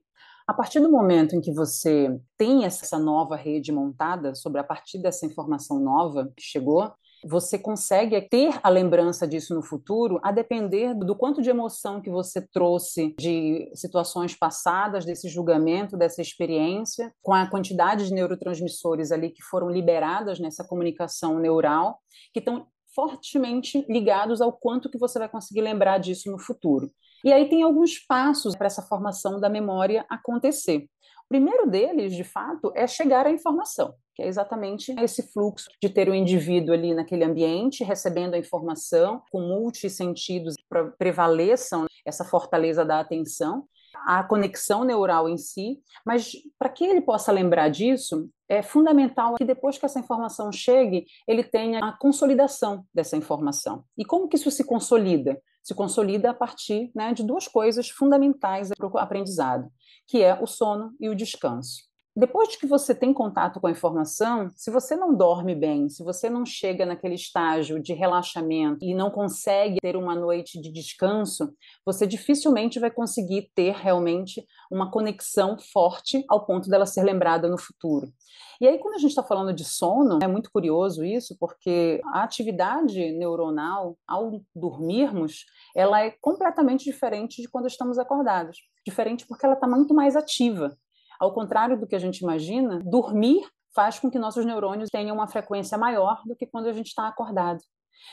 A 0.52 0.54
partir 0.54 0.82
do 0.82 0.92
momento 0.92 1.34
em 1.34 1.40
que 1.40 1.54
você 1.54 2.20
tem 2.38 2.66
essa 2.66 3.00
nova 3.00 3.38
rede 3.38 3.72
montada, 3.72 4.36
sobre 4.36 4.60
a 4.60 4.64
partir 4.66 5.02
dessa 5.02 5.26
informação 5.26 5.80
nova 5.80 6.30
que 6.36 6.44
chegou, 6.44 6.92
você 7.26 7.58
consegue 7.58 8.20
ter 8.24 8.60
a 8.62 8.68
lembrança 8.68 9.26
disso 9.26 9.56
no 9.56 9.64
futuro, 9.64 10.20
a 10.22 10.30
depender 10.30 10.94
do 10.94 11.16
quanto 11.16 11.42
de 11.42 11.50
emoção 11.50 12.02
que 12.02 12.10
você 12.10 12.46
trouxe 12.52 13.16
de 13.18 13.72
situações 13.74 14.36
passadas, 14.36 15.06
desse 15.06 15.30
julgamento, 15.30 15.96
dessa 15.96 16.22
experiência, 16.22 17.14
com 17.22 17.32
a 17.32 17.50
quantidade 17.50 18.08
de 18.08 18.14
neurotransmissores 18.14 19.14
ali 19.14 19.30
que 19.30 19.42
foram 19.42 19.70
liberadas 19.70 20.38
nessa 20.38 20.66
comunicação 20.66 21.40
neural, 21.40 22.02
que 22.34 22.40
estão 22.40 22.68
fortemente 22.94 23.86
ligados 23.88 24.42
ao 24.42 24.52
quanto 24.52 24.90
que 24.90 24.98
você 24.98 25.18
vai 25.18 25.30
conseguir 25.30 25.62
lembrar 25.62 25.98
disso 25.98 26.30
no 26.30 26.38
futuro. 26.38 26.92
E 27.24 27.32
aí 27.32 27.50
tem 27.50 27.64
alguns 27.64 28.00
passos 28.00 28.56
para 28.56 28.68
essa 28.68 28.82
formação 28.82 29.40
da 29.40 29.50
memória 29.50 30.06
acontecer. 30.10 30.88
O 31.26 31.28
primeiro 31.30 31.70
deles, 31.70 32.14
de 32.14 32.24
fato, 32.24 32.74
é 32.76 32.86
chegar 32.86 33.26
à 33.26 33.32
informação, 33.32 33.94
que 34.14 34.22
é 34.22 34.28
exatamente 34.28 34.94
esse 35.00 35.32
fluxo 35.32 35.70
de 35.82 35.88
ter 35.88 36.10
o 36.10 36.16
indivíduo 36.16 36.74
ali 36.74 36.94
naquele 36.94 37.24
ambiente, 37.24 37.86
recebendo 37.86 38.34
a 38.34 38.38
informação, 38.38 39.22
com 39.32 39.40
multissentidos 39.40 40.56
prevaleçam 40.98 41.86
essa 42.06 42.26
fortaleza 42.26 42.84
da 42.84 43.00
atenção, 43.00 43.66
a 44.06 44.24
conexão 44.24 44.84
neural 44.84 45.30
em 45.30 45.38
si, 45.38 45.80
mas 46.06 46.34
para 46.58 46.70
que 46.70 46.84
ele 46.84 47.02
possa 47.02 47.32
lembrar 47.32 47.70
disso, 47.70 48.30
é 48.50 48.62
fundamental 48.62 49.36
que 49.36 49.46
depois 49.46 49.78
que 49.78 49.86
essa 49.86 50.00
informação 50.00 50.52
chegue, 50.52 51.06
ele 51.28 51.44
tenha 51.44 51.80
a 51.80 51.94
consolidação 51.94 52.86
dessa 52.94 53.16
informação. 53.16 53.84
E 53.98 54.04
como 54.04 54.28
que 54.28 54.36
isso 54.36 54.52
se 54.52 54.66
consolida? 54.66 55.42
Se 55.64 55.76
consolida 55.76 56.32
a 56.32 56.34
partir 56.34 56.92
né, 56.96 57.14
de 57.14 57.24
duas 57.24 57.48
coisas 57.48 57.90
fundamentais 57.90 58.70
para 58.76 58.88
o 58.88 58.98
aprendizado, 58.98 59.72
que 60.08 60.22
é 60.22 60.42
o 60.42 60.48
sono 60.48 60.96
e 61.00 61.10
o 61.10 61.16
descanso. 61.16 61.91
Depois 62.14 62.50
de 62.50 62.58
que 62.58 62.68
você 62.68 62.94
tem 62.94 63.14
contato 63.14 63.62
com 63.62 63.68
a 63.68 63.72
informação, 63.72 64.52
se 64.54 64.70
você 64.70 64.98
não 64.98 65.16
dorme 65.16 65.56
bem, 65.56 65.88
se 65.88 66.04
você 66.04 66.30
não 66.30 66.46
chega 66.46 66.86
naquele 66.86 67.16
estágio 67.16 67.82
de 67.82 67.94
relaxamento 67.94 68.84
e 68.84 68.94
não 68.94 69.10
consegue 69.10 69.80
ter 69.80 69.96
uma 69.96 70.14
noite 70.14 70.60
de 70.60 70.70
descanso, 70.74 71.54
você 71.86 72.06
dificilmente 72.06 72.82
vai 72.82 72.92
conseguir 72.92 73.50
ter 73.56 73.74
realmente 73.76 74.46
uma 74.70 74.92
conexão 74.92 75.58
forte 75.58 76.26
ao 76.28 76.46
ponto 76.46 76.70
dela 76.70 76.86
ser 76.86 77.04
lembrada 77.04 77.48
no 77.48 77.58
futuro. 77.58 78.12
E 78.60 78.68
aí, 78.68 78.78
quando 78.78 78.96
a 78.96 79.00
gente 79.00 79.12
está 79.12 79.24
falando 79.24 79.54
de 79.54 79.64
sono, 79.64 80.20
é 80.22 80.28
muito 80.28 80.52
curioso 80.52 81.06
isso, 81.06 81.36
porque 81.40 82.02
a 82.14 82.24
atividade 82.24 83.12
neuronal, 83.14 83.98
ao 84.06 84.42
dormirmos, 84.54 85.46
ela 85.74 86.04
é 86.04 86.12
completamente 86.20 86.84
diferente 86.84 87.42
de 87.42 87.48
quando 87.48 87.68
estamos 87.68 87.98
acordados. 87.98 88.60
Diferente 88.86 89.26
porque 89.26 89.46
ela 89.46 89.56
está 89.56 89.66
muito 89.66 89.94
mais 89.94 90.16
ativa. 90.16 90.78
Ao 91.22 91.32
contrário 91.32 91.80
do 91.80 91.86
que 91.86 91.96
a 91.96 92.00
gente 92.00 92.22
imagina, 92.22 92.80
dormir 92.84 93.48
faz 93.76 94.00
com 94.00 94.10
que 94.10 94.18
nossos 94.18 94.44
neurônios 94.44 94.90
tenham 94.92 95.16
uma 95.16 95.28
frequência 95.28 95.78
maior 95.78 96.20
do 96.26 96.36
que 96.36 96.48
quando 96.48 96.66
a 96.66 96.74
gente 96.74 96.88
está 96.88 97.08
acordado. 97.08 97.62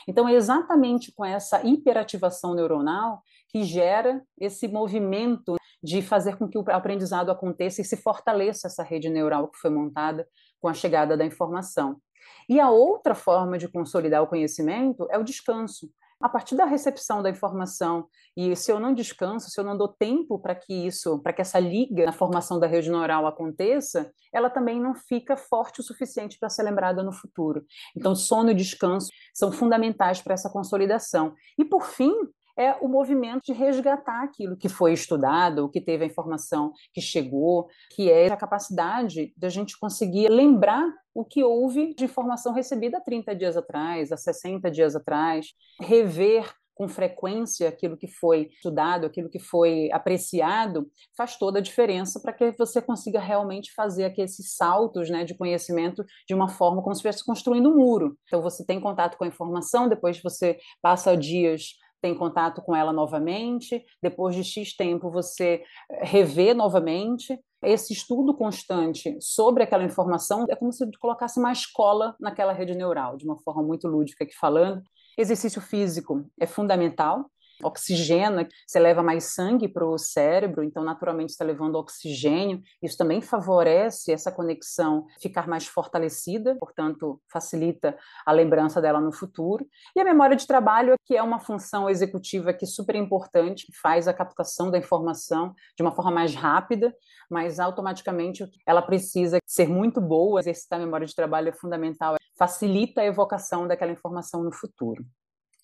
Então, 0.07 0.29
é 0.29 0.33
exatamente 0.33 1.11
com 1.11 1.25
essa 1.25 1.65
hiperativação 1.65 2.53
neuronal 2.53 3.23
que 3.47 3.63
gera 3.63 4.23
esse 4.39 4.67
movimento 4.67 5.55
de 5.81 6.03
fazer 6.03 6.37
com 6.37 6.47
que 6.47 6.59
o 6.59 6.63
aprendizado 6.67 7.31
aconteça 7.31 7.81
e 7.81 7.83
se 7.83 7.97
fortaleça 7.97 8.67
essa 8.67 8.83
rede 8.83 9.09
neural 9.09 9.47
que 9.47 9.57
foi 9.57 9.71
montada 9.71 10.27
com 10.61 10.67
a 10.67 10.73
chegada 10.75 11.17
da 11.17 11.25
informação. 11.25 11.99
E 12.47 12.59
a 12.59 12.69
outra 12.69 13.15
forma 13.15 13.57
de 13.57 13.67
consolidar 13.67 14.21
o 14.21 14.27
conhecimento 14.27 15.07
é 15.09 15.17
o 15.17 15.23
descanso 15.23 15.89
a 16.19 16.27
partir 16.27 16.55
da 16.55 16.65
recepção 16.65 17.23
da 17.23 17.29
informação 17.29 18.07
e 18.35 18.55
se 18.55 18.71
eu 18.71 18.79
não 18.79 18.93
descanso, 18.93 19.49
se 19.49 19.59
eu 19.59 19.63
não 19.63 19.77
dou 19.77 19.87
tempo 19.87 20.39
para 20.39 20.55
que 20.55 20.73
isso, 20.73 21.19
para 21.19 21.33
que 21.33 21.41
essa 21.41 21.59
liga 21.59 22.05
na 22.05 22.11
formação 22.11 22.59
da 22.59 22.67
rede 22.67 22.89
neural 22.89 23.25
aconteça, 23.25 24.11
ela 24.33 24.49
também 24.49 24.79
não 24.79 24.93
fica 24.93 25.35
forte 25.35 25.79
o 25.79 25.83
suficiente 25.83 26.37
para 26.39 26.49
ser 26.49 26.63
lembrada 26.63 27.03
no 27.03 27.11
futuro. 27.11 27.65
Então, 27.95 28.15
sono 28.15 28.51
e 28.51 28.53
descanso 28.53 29.09
são 29.33 29.51
fundamentais 29.51 30.21
para 30.21 30.33
essa 30.33 30.49
consolidação. 30.49 31.33
E 31.57 31.65
por 31.65 31.85
fim, 31.85 32.13
é 32.59 32.75
o 32.81 32.89
movimento 32.89 33.43
de 33.45 33.53
resgatar 33.53 34.21
aquilo 34.21 34.57
que 34.57 34.67
foi 34.67 34.91
estudado, 34.91 35.63
o 35.63 35.69
que 35.69 35.79
teve 35.79 36.03
a 36.03 36.07
informação 36.07 36.73
que 36.93 36.99
chegou, 36.99 37.69
que 37.95 38.11
é 38.11 38.29
a 38.29 38.35
capacidade 38.35 39.33
da 39.37 39.47
gente 39.47 39.79
conseguir 39.79 40.27
lembrar 40.27 40.85
o 41.15 41.23
que 41.23 41.41
houve 41.41 41.95
de 41.95 42.03
informação 42.03 42.53
recebida 42.53 42.97
há 42.97 43.01
30 43.01 43.33
dias 43.33 43.55
atrás, 43.55 44.11
há 44.11 44.17
60 44.17 44.69
dias 44.69 44.93
atrás, 44.93 45.53
rever 45.79 46.53
com 46.79 46.87
frequência 46.87 47.67
aquilo 47.67 47.97
que 47.97 48.07
foi 48.07 48.49
estudado, 48.53 49.05
aquilo 49.05 49.29
que 49.29 49.39
foi 49.39 49.89
apreciado, 49.91 50.89
faz 51.15 51.37
toda 51.37 51.59
a 51.59 51.61
diferença 51.61 52.21
para 52.21 52.31
que 52.31 52.51
você 52.57 52.81
consiga 52.81 53.19
realmente 53.19 53.73
fazer 53.73 54.05
aqueles 54.05 54.37
saltos 54.55 55.09
né, 55.09 55.25
de 55.25 55.35
conhecimento 55.35 56.05
de 56.25 56.33
uma 56.33 56.47
forma 56.47 56.81
como 56.81 56.95
se 56.95 56.99
estivesse 56.99 57.25
construindo 57.25 57.69
um 57.69 57.75
muro. 57.75 58.17
Então, 58.23 58.41
você 58.41 58.65
tem 58.65 58.79
contato 58.79 59.17
com 59.17 59.25
a 59.25 59.27
informação, 59.27 59.89
depois 59.89 60.21
você 60.21 60.57
passa 60.81 61.17
dias 61.17 61.73
tem 62.01 62.15
contato 62.15 62.61
com 62.61 62.75
ela 62.75 62.93
novamente, 62.93 63.83
depois 64.01 64.35
de 64.35 64.43
X 64.43 64.75
tempo 64.75 65.09
você 65.09 65.63
eh, 65.91 66.05
revê 66.05 66.53
novamente. 66.53 67.39
Esse 67.61 67.91
estudo 67.91 68.33
constante 68.33 69.17
sobre 69.19 69.63
aquela 69.63 69.83
informação 69.83 70.45
é 70.49 70.55
como 70.55 70.71
se 70.71 70.89
colocasse 70.97 71.39
uma 71.39 71.51
escola 71.51 72.15
naquela 72.19 72.53
rede 72.53 72.73
neural, 72.73 73.17
de 73.17 73.25
uma 73.25 73.37
forma 73.37 73.61
muito 73.61 73.87
lúdica 73.87 74.23
aqui 74.23 74.33
falando. 74.33 74.81
Exercício 75.17 75.61
físico 75.61 76.25
é 76.39 76.45
fundamental, 76.45 77.29
oxigena, 77.63 78.47
você 78.65 78.79
leva 78.79 79.03
mais 79.03 79.25
sangue 79.25 79.67
para 79.67 79.85
o 79.85 79.97
cérebro, 79.97 80.63
então 80.63 80.83
naturalmente 80.83 81.31
está 81.31 81.43
levando 81.43 81.75
oxigênio. 81.75 82.61
Isso 82.81 82.97
também 82.97 83.21
favorece 83.21 84.11
essa 84.11 84.31
conexão 84.31 85.05
ficar 85.21 85.47
mais 85.47 85.67
fortalecida, 85.67 86.55
portanto 86.55 87.21
facilita 87.31 87.97
a 88.25 88.31
lembrança 88.31 88.81
dela 88.81 88.99
no 88.99 89.11
futuro. 89.11 89.67
E 89.95 89.99
a 89.99 90.03
memória 90.03 90.35
de 90.35 90.47
trabalho, 90.47 90.95
que 91.05 91.15
é 91.15 91.23
uma 91.23 91.39
função 91.39 91.89
executiva 91.89 92.53
que 92.53 92.65
é 92.65 92.67
super 92.67 92.95
importante, 92.95 93.65
que 93.65 93.77
faz 93.77 94.07
a 94.07 94.13
captação 94.13 94.71
da 94.71 94.77
informação 94.77 95.53
de 95.75 95.83
uma 95.83 95.91
forma 95.91 96.11
mais 96.11 96.33
rápida, 96.35 96.93
mas 97.29 97.59
automaticamente 97.59 98.45
ela 98.65 98.81
precisa 98.81 99.39
ser 99.45 99.67
muito 99.67 100.01
boa. 100.01 100.39
Exercitar 100.39 100.79
a 100.79 100.83
memória 100.83 101.05
de 101.05 101.15
trabalho 101.15 101.49
é 101.49 101.53
fundamental, 101.53 102.15
facilita 102.37 103.01
a 103.01 103.05
evocação 103.05 103.67
daquela 103.67 103.91
informação 103.91 104.43
no 104.43 104.51
futuro. 104.51 105.05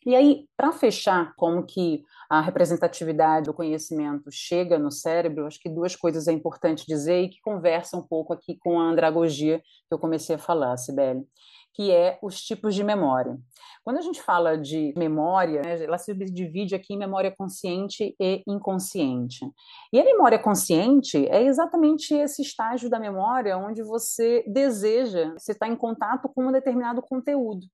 E 0.06 0.16
aí, 0.16 0.48
para 0.56 0.72
fechar 0.72 1.34
como 1.36 1.66
que 1.66 2.04
a 2.30 2.40
representatividade 2.40 3.48
do 3.48 3.54
conhecimento 3.54 4.30
chega 4.32 4.78
no 4.78 4.92
cérebro, 4.92 5.48
acho 5.48 5.60
que 5.60 5.68
duas 5.68 5.96
coisas 5.96 6.28
é 6.28 6.32
importante 6.32 6.86
dizer 6.88 7.24
e 7.24 7.30
que 7.30 7.42
conversam 7.42 8.02
um 8.02 8.08
pouco 8.08 8.32
aqui 8.32 8.56
com 8.60 8.80
a 8.80 8.84
andragogia 8.84 9.60
que 9.60 9.94
eu 9.94 9.98
comecei 9.98 10.36
a 10.36 10.40
falar, 10.40 10.78
Sibeli, 10.78 11.26
que 11.74 11.92
é 11.92 12.20
os 12.22 12.40
tipos 12.40 12.76
de 12.76 12.84
memória. 12.84 13.36
Quando 13.84 13.98
a 13.98 14.02
gente 14.02 14.22
fala 14.22 14.56
de 14.56 14.94
memória, 14.96 15.62
né, 15.64 15.84
ela 15.84 15.98
se 15.98 16.14
divide 16.14 16.76
aqui 16.76 16.94
em 16.94 17.00
memória 17.00 17.34
consciente 17.36 18.16
e 18.20 18.44
inconsciente. 18.48 19.44
E 19.92 20.00
a 20.00 20.04
memória 20.06 20.38
consciente 20.38 21.28
é 21.30 21.44
exatamente 21.44 22.14
esse 22.14 22.44
estágio 22.44 22.92
da 22.92 23.00
memória 23.00 23.58
onde 23.58 23.82
você 23.82 24.44
deseja, 24.48 25.34
você 25.34 25.52
está 25.52 25.68
em 25.68 25.76
contato 25.76 26.30
com 26.30 26.46
um 26.48 26.52
determinado 26.52 27.02
conteúdo. 27.02 27.66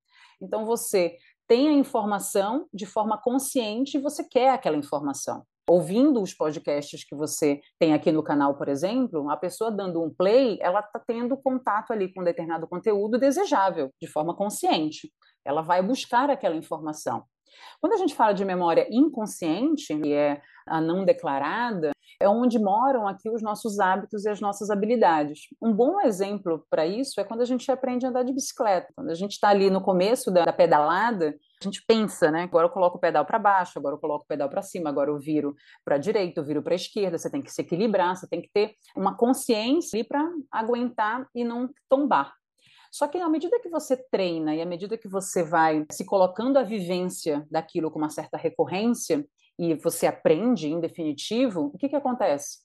Então 0.42 0.66
você 0.66 1.16
tem 1.52 1.68
a 1.68 1.74
informação 1.74 2.66
de 2.74 2.86
forma 2.86 3.18
consciente 3.18 3.98
e 3.98 4.00
você 4.00 4.24
quer 4.24 4.52
aquela 4.52 4.78
informação. 4.78 5.44
Ouvindo 5.70 6.22
os 6.22 6.34
podcasts 6.34 7.04
que 7.04 7.14
você 7.14 7.60
tem 7.78 7.94
aqui 7.94 8.10
no 8.10 8.24
canal, 8.24 8.56
por 8.56 8.70
exemplo, 8.70 9.30
a 9.30 9.36
pessoa 9.36 9.70
dando 9.70 10.02
um 10.02 10.10
play, 10.10 10.58
ela 10.62 10.80
está 10.80 10.98
tendo 11.06 11.36
contato 11.36 11.92
ali 11.92 12.14
com 12.14 12.22
um 12.22 12.24
determinado 12.24 12.66
conteúdo 12.70 13.20
desejável, 13.20 13.92
de 14.02 14.08
forma 14.08 14.34
consciente. 14.34 15.12
Ela 15.44 15.62
vai 15.62 15.84
buscar 15.84 16.30
aquela 16.30 16.56
informação. 16.56 17.26
Quando 17.82 17.96
a 17.96 17.98
gente 17.98 18.16
fala 18.16 18.32
de 18.32 18.46
memória 18.46 18.88
inconsciente, 18.90 19.94
que 20.00 20.14
é 20.14 20.42
a 20.66 20.80
não 20.80 21.04
declarada, 21.04 21.92
é 22.20 22.28
onde 22.28 22.60
moram 22.60 23.08
aqui 23.08 23.30
os 23.30 23.42
nossos 23.42 23.80
hábitos 23.80 24.26
e 24.26 24.30
as 24.30 24.40
nossas 24.40 24.70
habilidades. 24.70 25.48
Um 25.62 25.74
bom 25.74 26.02
exemplo 26.02 26.66
para 26.70 26.86
isso 26.86 27.20
é 27.20 27.24
quando 27.24 27.42
a 27.42 27.46
gente 27.46 27.72
aprende 27.72 28.06
a 28.06 28.10
andar 28.10 28.24
de 28.24 28.34
bicicleta. 28.34 28.92
Quando 28.96 29.10
a 29.10 29.16
gente 29.16 29.32
está 29.34 29.50
ali 29.50 29.70
no 29.70 29.82
começo 29.82 30.32
da, 30.32 30.52
pedalada, 30.52 31.36
a 31.62 31.64
gente 31.64 31.84
pensa, 31.86 32.32
né? 32.32 32.44
Agora 32.44 32.68
eu 32.68 32.72
coloco 32.72 32.98
o 32.98 33.02
pedal 33.02 33.26
para 33.26 33.40
baixo, 33.40 33.78
agora 33.78 33.96
eu 33.96 34.00
coloco 34.00 34.26
o 34.26 34.28
pedal 34.28 34.50
para 34.50 34.62
cima, 34.62 34.90
agora 34.90 35.10
eu 35.10 35.20
viro 35.20 35.56
para 35.86 35.96
a 35.96 36.00
direita, 36.00 36.40
eu 36.40 36.46
viro 36.46 36.62
para 36.62 36.74
a 36.74 36.76
esquerda. 36.76 37.18
Você 37.18 37.30
tem 37.30 37.42
que 37.42 37.52
se 37.52 37.62
equilibrar, 37.62 38.16
você 38.16 38.28
tem 38.28 38.42
que 38.42 38.50
ter 38.52 38.76
uma 38.96 39.16
consciência 39.16 40.04
para 40.04 40.28
aguentar 40.52 41.28
e 41.36 41.44
não 41.44 41.70
tombar. 41.90 42.34
Só 42.92 43.08
que 43.08 43.18
à 43.18 43.30
medida 43.30 43.60
que 43.60 43.70
você 43.70 43.96
treina 43.96 44.54
e 44.54 44.62
à 44.62 44.66
medida 44.66 44.98
que 44.98 45.08
você 45.08 45.44
vai 45.44 45.86
se 45.90 46.04
colocando 46.04 46.58
a 46.58 46.64
vivência 46.64 47.48
daquilo 47.50 47.90
com 47.90 47.98
uma 47.98 48.10
certa 48.10 48.38
recorrência, 48.38 49.26
e 49.58 49.74
você 49.76 50.08
aprende, 50.08 50.68
em 50.68 50.80
definitivo, 50.80 51.72
o 51.74 51.78
que, 51.78 51.90
que 51.90 51.96
acontece? 51.96 52.60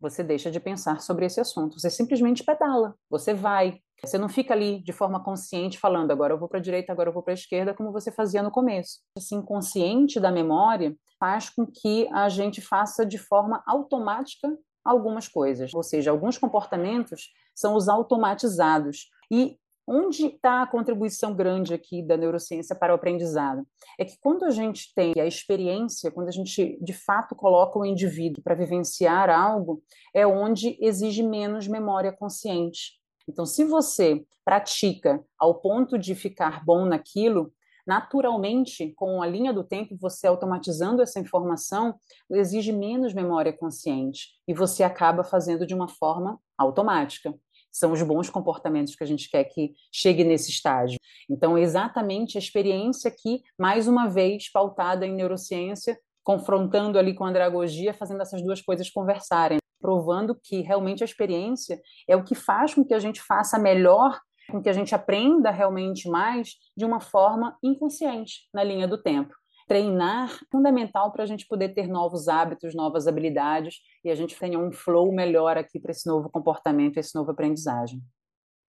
Você 0.00 0.24
deixa 0.24 0.50
de 0.50 0.58
pensar 0.58 1.00
sobre 1.00 1.26
esse 1.26 1.40
assunto. 1.40 1.78
Você 1.78 1.90
simplesmente 1.90 2.42
pedala, 2.42 2.94
você 3.08 3.34
vai. 3.34 3.78
Você 4.02 4.16
não 4.16 4.30
fica 4.30 4.54
ali 4.54 4.82
de 4.82 4.92
forma 4.92 5.22
consciente 5.22 5.78
falando 5.78 6.10
agora 6.10 6.32
eu 6.32 6.38
vou 6.38 6.48
para 6.48 6.58
a 6.58 6.62
direita, 6.62 6.90
agora 6.90 7.10
eu 7.10 7.12
vou 7.12 7.22
para 7.22 7.34
a 7.34 7.34
esquerda, 7.34 7.74
como 7.74 7.92
você 7.92 8.10
fazia 8.10 8.42
no 8.42 8.50
começo. 8.50 9.00
Esse 9.16 9.34
inconsciente 9.34 10.18
da 10.18 10.32
memória 10.32 10.96
faz 11.18 11.50
com 11.50 11.66
que 11.66 12.08
a 12.12 12.30
gente 12.30 12.62
faça 12.62 13.04
de 13.04 13.18
forma 13.18 13.62
automática 13.66 14.48
algumas 14.82 15.28
coisas, 15.28 15.74
ou 15.74 15.82
seja, 15.82 16.10
alguns 16.10 16.38
comportamentos 16.38 17.30
são 17.54 17.74
os 17.76 17.88
automatizados. 17.88 19.10
E 19.30 19.58
Onde 19.92 20.26
está 20.26 20.62
a 20.62 20.66
contribuição 20.68 21.34
grande 21.34 21.74
aqui 21.74 22.00
da 22.00 22.16
neurociência 22.16 22.76
para 22.76 22.92
o 22.92 22.94
aprendizado? 22.94 23.66
É 23.98 24.04
que 24.04 24.16
quando 24.20 24.44
a 24.44 24.50
gente 24.50 24.94
tem 24.94 25.14
a 25.18 25.26
experiência, 25.26 26.12
quando 26.12 26.28
a 26.28 26.30
gente 26.30 26.78
de 26.80 26.92
fato 26.92 27.34
coloca 27.34 27.76
o 27.76 27.84
indivíduo 27.84 28.40
para 28.40 28.54
vivenciar 28.54 29.28
algo, 29.28 29.82
é 30.14 30.24
onde 30.24 30.78
exige 30.80 31.24
menos 31.24 31.66
memória 31.66 32.12
consciente. 32.12 33.00
Então, 33.28 33.44
se 33.44 33.64
você 33.64 34.24
pratica 34.44 35.20
ao 35.36 35.56
ponto 35.56 35.98
de 35.98 36.14
ficar 36.14 36.64
bom 36.64 36.84
naquilo, 36.84 37.52
naturalmente, 37.84 38.92
com 38.94 39.20
a 39.20 39.26
linha 39.26 39.52
do 39.52 39.64
tempo, 39.64 39.96
você 39.98 40.28
automatizando 40.28 41.02
essa 41.02 41.18
informação, 41.18 41.96
exige 42.30 42.70
menos 42.70 43.12
memória 43.12 43.52
consciente 43.52 44.28
e 44.46 44.54
você 44.54 44.84
acaba 44.84 45.24
fazendo 45.24 45.66
de 45.66 45.74
uma 45.74 45.88
forma 45.88 46.38
automática 46.56 47.34
são 47.72 47.92
os 47.92 48.02
bons 48.02 48.28
comportamentos 48.28 48.94
que 48.94 49.04
a 49.04 49.06
gente 49.06 49.28
quer 49.30 49.44
que 49.44 49.72
chegue 49.92 50.24
nesse 50.24 50.50
estágio. 50.50 50.98
Então, 51.28 51.56
exatamente 51.56 52.36
a 52.36 52.40
experiência 52.40 53.10
aqui, 53.10 53.42
mais 53.58 53.86
uma 53.86 54.08
vez, 54.08 54.50
pautada 54.50 55.06
em 55.06 55.14
neurociência, 55.14 55.98
confrontando 56.22 56.98
ali 56.98 57.14
com 57.14 57.24
a 57.24 57.28
andragogia, 57.28 57.94
fazendo 57.94 58.22
essas 58.22 58.42
duas 58.42 58.60
coisas 58.60 58.90
conversarem, 58.90 59.58
provando 59.80 60.34
que 60.34 60.60
realmente 60.60 61.02
a 61.02 61.06
experiência 61.06 61.80
é 62.08 62.14
o 62.14 62.24
que 62.24 62.34
faz 62.34 62.74
com 62.74 62.84
que 62.84 62.94
a 62.94 62.98
gente 62.98 63.22
faça 63.22 63.58
melhor, 63.58 64.20
com 64.50 64.60
que 64.60 64.68
a 64.68 64.72
gente 64.72 64.94
aprenda 64.94 65.50
realmente 65.50 66.08
mais 66.08 66.54
de 66.76 66.84
uma 66.84 67.00
forma 67.00 67.56
inconsciente 67.62 68.48
na 68.52 68.62
linha 68.62 68.86
do 68.86 69.00
tempo 69.00 69.39
treinar 69.70 70.36
fundamental 70.50 71.12
para 71.12 71.22
a 71.22 71.26
gente 71.26 71.46
poder 71.46 71.68
ter 71.68 71.86
novos 71.86 72.26
hábitos, 72.26 72.74
novas 72.74 73.06
habilidades 73.06 73.76
e 74.02 74.10
a 74.10 74.16
gente 74.16 74.36
tenha 74.36 74.58
um 74.58 74.72
flow 74.72 75.12
melhor 75.12 75.56
aqui 75.56 75.78
para 75.78 75.92
esse 75.92 76.08
novo 76.08 76.28
comportamento, 76.28 76.98
esse 76.98 77.14
novo 77.14 77.30
aprendizagem. 77.30 78.02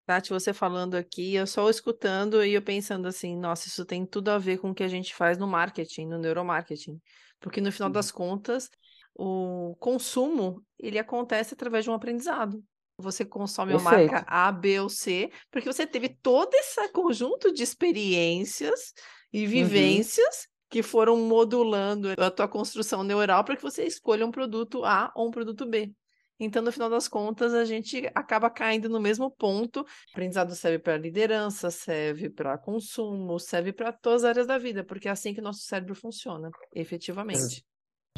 Tati, 0.06 0.30
você 0.30 0.54
falando 0.54 0.94
aqui, 0.94 1.34
eu 1.34 1.48
só 1.48 1.68
escutando 1.72 2.46
e 2.46 2.54
eu 2.54 2.62
pensando 2.62 3.08
assim, 3.08 3.36
nossa, 3.36 3.68
isso 3.68 3.84
tem 3.84 4.06
tudo 4.06 4.30
a 4.30 4.38
ver 4.38 4.60
com 4.60 4.70
o 4.70 4.76
que 4.76 4.84
a 4.84 4.88
gente 4.88 5.16
faz 5.16 5.40
no 5.40 5.48
marketing, 5.48 6.06
no 6.06 6.20
neuromarketing. 6.20 7.02
Porque 7.40 7.60
no 7.60 7.72
final 7.72 7.90
das 7.90 8.12
contas, 8.12 8.70
o 9.16 9.76
consumo, 9.80 10.64
ele 10.78 11.00
acontece 11.00 11.56
através 11.56 11.84
de 11.84 11.90
um 11.90 11.96
aprendizado. 11.96 12.64
Você 13.00 13.26
consome 13.26 13.72
Perfeito. 13.72 13.92
uma 13.92 13.98
marca 13.98 14.24
A, 14.28 14.52
B 14.52 14.80
ou 14.80 14.88
C, 14.88 15.32
porque 15.50 15.66
você 15.66 15.88
teve 15.88 16.10
todo 16.22 16.54
esse 16.54 16.88
conjunto 16.90 17.52
de 17.52 17.64
experiências 17.64 18.94
e 19.34 19.46
uhum. 19.46 19.50
vivências 19.50 20.51
que 20.72 20.82
foram 20.82 21.18
modulando 21.18 22.08
a 22.18 22.32
tua 22.32 22.48
construção 22.48 23.04
neural 23.04 23.44
para 23.44 23.58
que 23.58 23.62
você 23.62 23.84
escolha 23.84 24.26
um 24.26 24.32
produto 24.32 24.86
A 24.86 25.12
ou 25.14 25.28
um 25.28 25.32
produto 25.32 25.66
B. 25.66 25.94
Então, 26.40 26.64
no 26.64 26.72
final 26.72 26.90
das 26.90 27.08
contas, 27.08 27.54
a 27.54 27.66
gente 27.66 28.10
acaba 28.16 28.50
caindo 28.50 28.90
no 28.90 29.00
mesmo 29.00 29.30
ponto. 29.30 29.82
O 29.82 29.86
aprendizado 30.12 30.56
serve 30.56 30.80
para 30.80 30.98
liderança, 30.98 31.70
serve 31.70 32.30
para 32.30 32.58
consumo, 32.58 33.38
serve 33.38 33.74
para 33.74 33.92
todas 33.92 34.24
as 34.24 34.30
áreas 34.30 34.48
da 34.48 34.58
vida, 34.58 34.84
porque 34.84 35.10
é 35.10 35.12
assim 35.12 35.36
que 35.36 35.42
nosso 35.42 35.60
cérebro 35.60 35.94
funciona, 35.94 36.50
efetivamente. 36.74 37.64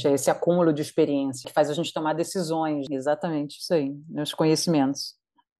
É 0.06 0.14
esse 0.14 0.30
acúmulo 0.30 0.72
de 0.72 0.82
experiência 0.82 1.48
que 1.48 1.54
faz 1.54 1.70
a 1.70 1.74
gente 1.74 1.92
tomar 1.92 2.14
decisões. 2.14 2.86
Exatamente, 2.90 3.60
isso 3.60 3.74
aí, 3.74 3.92
os 4.16 4.34
conhecimentos. 4.34 5.16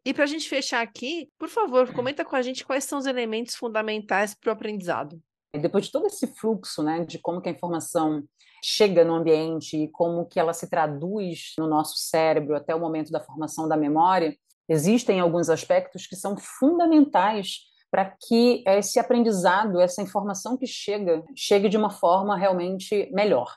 E 0.06 0.14
para 0.14 0.26
a 0.26 0.28
gente 0.28 0.48
fechar 0.48 0.82
aqui, 0.82 1.30
por 1.40 1.50
favor, 1.50 1.92
comenta 1.92 2.24
com 2.24 2.36
a 2.36 2.42
gente 2.42 2.64
quais 2.64 2.84
são 2.84 3.00
os 3.00 3.08
elementos 3.08 3.56
fundamentais 3.56 4.36
para 4.36 4.50
o 4.50 4.54
aprendizado. 4.54 5.22
Depois 5.60 5.86
de 5.86 5.92
todo 5.92 6.08
esse 6.08 6.28
fluxo, 6.28 6.82
né, 6.82 7.06
de 7.06 7.20
como 7.20 7.42
que 7.42 7.50
a 7.50 7.52
informação 7.52 8.24
chega 8.64 9.04
no 9.04 9.14
ambiente 9.14 9.78
e 9.78 9.88
como 9.88 10.26
que 10.26 10.40
ela 10.40 10.54
se 10.54 10.70
traduz 10.70 11.54
no 11.58 11.68
nosso 11.68 11.98
cérebro 11.98 12.56
até 12.56 12.74
o 12.74 12.80
momento 12.80 13.12
da 13.12 13.20
formação 13.20 13.68
da 13.68 13.78
memória, 13.78 14.36
existem 14.68 15.20
alguns 15.20 15.50
aspectos 15.50 16.08
que 16.08 16.16
são 16.16 16.36
fundamentais 16.38 17.60
para 17.92 18.06
que 18.06 18.64
esse 18.66 18.98
aprendizado, 18.98 19.80
essa 19.80 20.02
informação 20.02 20.58
que 20.58 20.66
chega, 20.66 21.24
chegue 21.36 21.70
de 21.70 21.78
uma 21.78 21.92
forma 21.92 22.36
realmente 22.36 23.08
melhor. 23.14 23.56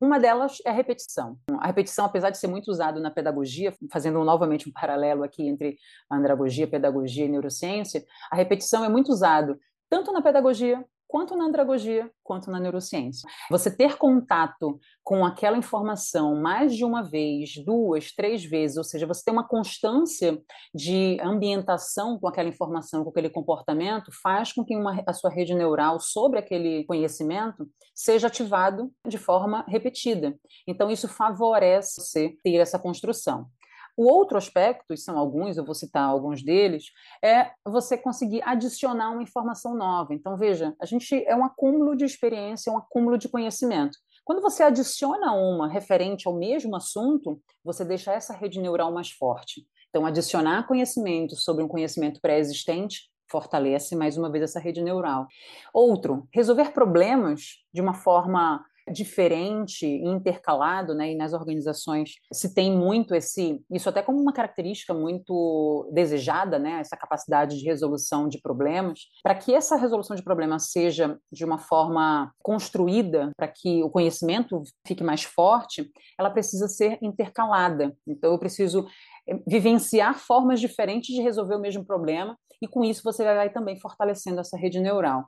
Uma 0.00 0.20
delas 0.20 0.58
é 0.64 0.70
a 0.70 0.72
repetição. 0.72 1.36
A 1.58 1.66
repetição, 1.66 2.04
apesar 2.04 2.30
de 2.30 2.38
ser 2.38 2.46
muito 2.46 2.70
usado 2.70 3.00
na 3.00 3.10
pedagogia, 3.10 3.74
fazendo 3.90 4.22
novamente 4.24 4.68
um 4.68 4.72
paralelo 4.72 5.24
aqui 5.24 5.46
entre 5.46 5.76
andragogia, 6.10 6.68
pedagogia 6.68 7.24
e 7.24 7.28
neurociência, 7.28 8.04
a 8.30 8.36
repetição 8.36 8.84
é 8.84 8.88
muito 8.88 9.10
usado 9.10 9.58
tanto 9.88 10.12
na 10.12 10.22
pedagogia 10.22 10.84
quanto 11.12 11.36
na 11.36 11.44
andragogia, 11.44 12.10
quanto 12.24 12.50
na 12.50 12.58
neurociência. 12.58 13.28
Você 13.50 13.70
ter 13.70 13.98
contato 13.98 14.80
com 15.04 15.26
aquela 15.26 15.58
informação 15.58 16.40
mais 16.40 16.74
de 16.74 16.86
uma 16.86 17.02
vez, 17.02 17.62
duas, 17.66 18.12
três 18.12 18.42
vezes, 18.42 18.78
ou 18.78 18.84
seja, 18.84 19.06
você 19.06 19.22
ter 19.22 19.30
uma 19.30 19.46
constância 19.46 20.40
de 20.74 21.18
ambientação 21.20 22.18
com 22.18 22.26
aquela 22.26 22.48
informação, 22.48 23.04
com 23.04 23.10
aquele 23.10 23.28
comportamento, 23.28 24.10
faz 24.22 24.54
com 24.54 24.64
que 24.64 24.74
uma, 24.74 25.04
a 25.06 25.12
sua 25.12 25.28
rede 25.28 25.54
neural 25.54 26.00
sobre 26.00 26.38
aquele 26.38 26.82
conhecimento 26.86 27.68
seja 27.94 28.28
ativado 28.28 28.90
de 29.06 29.18
forma 29.18 29.66
repetida. 29.68 30.34
Então, 30.66 30.90
isso 30.90 31.08
favorece 31.08 32.00
você 32.00 32.34
ter 32.42 32.56
essa 32.56 32.78
construção. 32.78 33.50
O 33.96 34.10
outro 34.10 34.38
aspecto, 34.38 34.94
e 34.94 34.96
são 34.96 35.18
alguns, 35.18 35.56
eu 35.56 35.64
vou 35.64 35.74
citar 35.74 36.04
alguns 36.04 36.42
deles, 36.42 36.86
é 37.22 37.50
você 37.64 37.96
conseguir 37.96 38.42
adicionar 38.42 39.10
uma 39.10 39.22
informação 39.22 39.74
nova. 39.74 40.14
Então, 40.14 40.36
veja, 40.36 40.74
a 40.80 40.86
gente 40.86 41.24
é 41.26 41.36
um 41.36 41.44
acúmulo 41.44 41.94
de 41.94 42.04
experiência, 42.04 42.72
um 42.72 42.78
acúmulo 42.78 43.18
de 43.18 43.28
conhecimento. 43.28 43.98
Quando 44.24 44.40
você 44.40 44.62
adiciona 44.62 45.32
uma 45.32 45.68
referente 45.68 46.26
ao 46.26 46.34
mesmo 46.34 46.74
assunto, 46.76 47.40
você 47.64 47.84
deixa 47.84 48.12
essa 48.12 48.32
rede 48.34 48.60
neural 48.60 48.92
mais 48.92 49.10
forte. 49.10 49.66
Então, 49.90 50.06
adicionar 50.06 50.66
conhecimento 50.66 51.36
sobre 51.36 51.62
um 51.62 51.68
conhecimento 51.68 52.20
pré-existente 52.20 53.10
fortalece 53.30 53.96
mais 53.96 54.16
uma 54.16 54.30
vez 54.30 54.44
essa 54.44 54.60
rede 54.60 54.82
neural. 54.82 55.26
Outro, 55.72 56.28
resolver 56.32 56.72
problemas 56.72 57.62
de 57.72 57.80
uma 57.80 57.94
forma 57.94 58.64
diferente, 58.90 59.86
intercalado, 59.86 60.94
né? 60.94 61.12
E 61.12 61.16
nas 61.16 61.32
organizações 61.32 62.14
se 62.32 62.54
tem 62.54 62.72
muito 62.72 63.14
esse, 63.14 63.60
isso 63.70 63.88
até 63.88 64.02
como 64.02 64.20
uma 64.20 64.32
característica 64.32 64.94
muito 64.94 65.90
desejada, 65.92 66.58
né? 66.58 66.80
Essa 66.80 66.96
capacidade 66.96 67.58
de 67.58 67.64
resolução 67.64 68.28
de 68.28 68.40
problemas. 68.40 69.00
Para 69.22 69.34
que 69.34 69.54
essa 69.54 69.76
resolução 69.76 70.16
de 70.16 70.22
problemas 70.22 70.70
seja 70.70 71.18
de 71.30 71.44
uma 71.44 71.58
forma 71.58 72.32
construída, 72.42 73.30
para 73.36 73.48
que 73.48 73.82
o 73.82 73.90
conhecimento 73.90 74.62
fique 74.86 75.04
mais 75.04 75.22
forte, 75.22 75.90
ela 76.18 76.30
precisa 76.30 76.68
ser 76.68 76.98
intercalada. 77.02 77.94
Então 78.06 78.32
eu 78.32 78.38
preciso 78.38 78.86
eh, 79.28 79.38
vivenciar 79.46 80.18
formas 80.18 80.60
diferentes 80.60 81.14
de 81.14 81.22
resolver 81.22 81.54
o 81.54 81.60
mesmo 81.60 81.84
problema 81.84 82.36
e 82.60 82.68
com 82.68 82.84
isso 82.84 83.02
você 83.04 83.24
vai 83.24 83.50
também 83.50 83.78
fortalecendo 83.78 84.40
essa 84.40 84.56
rede 84.56 84.78
neural. 84.78 85.26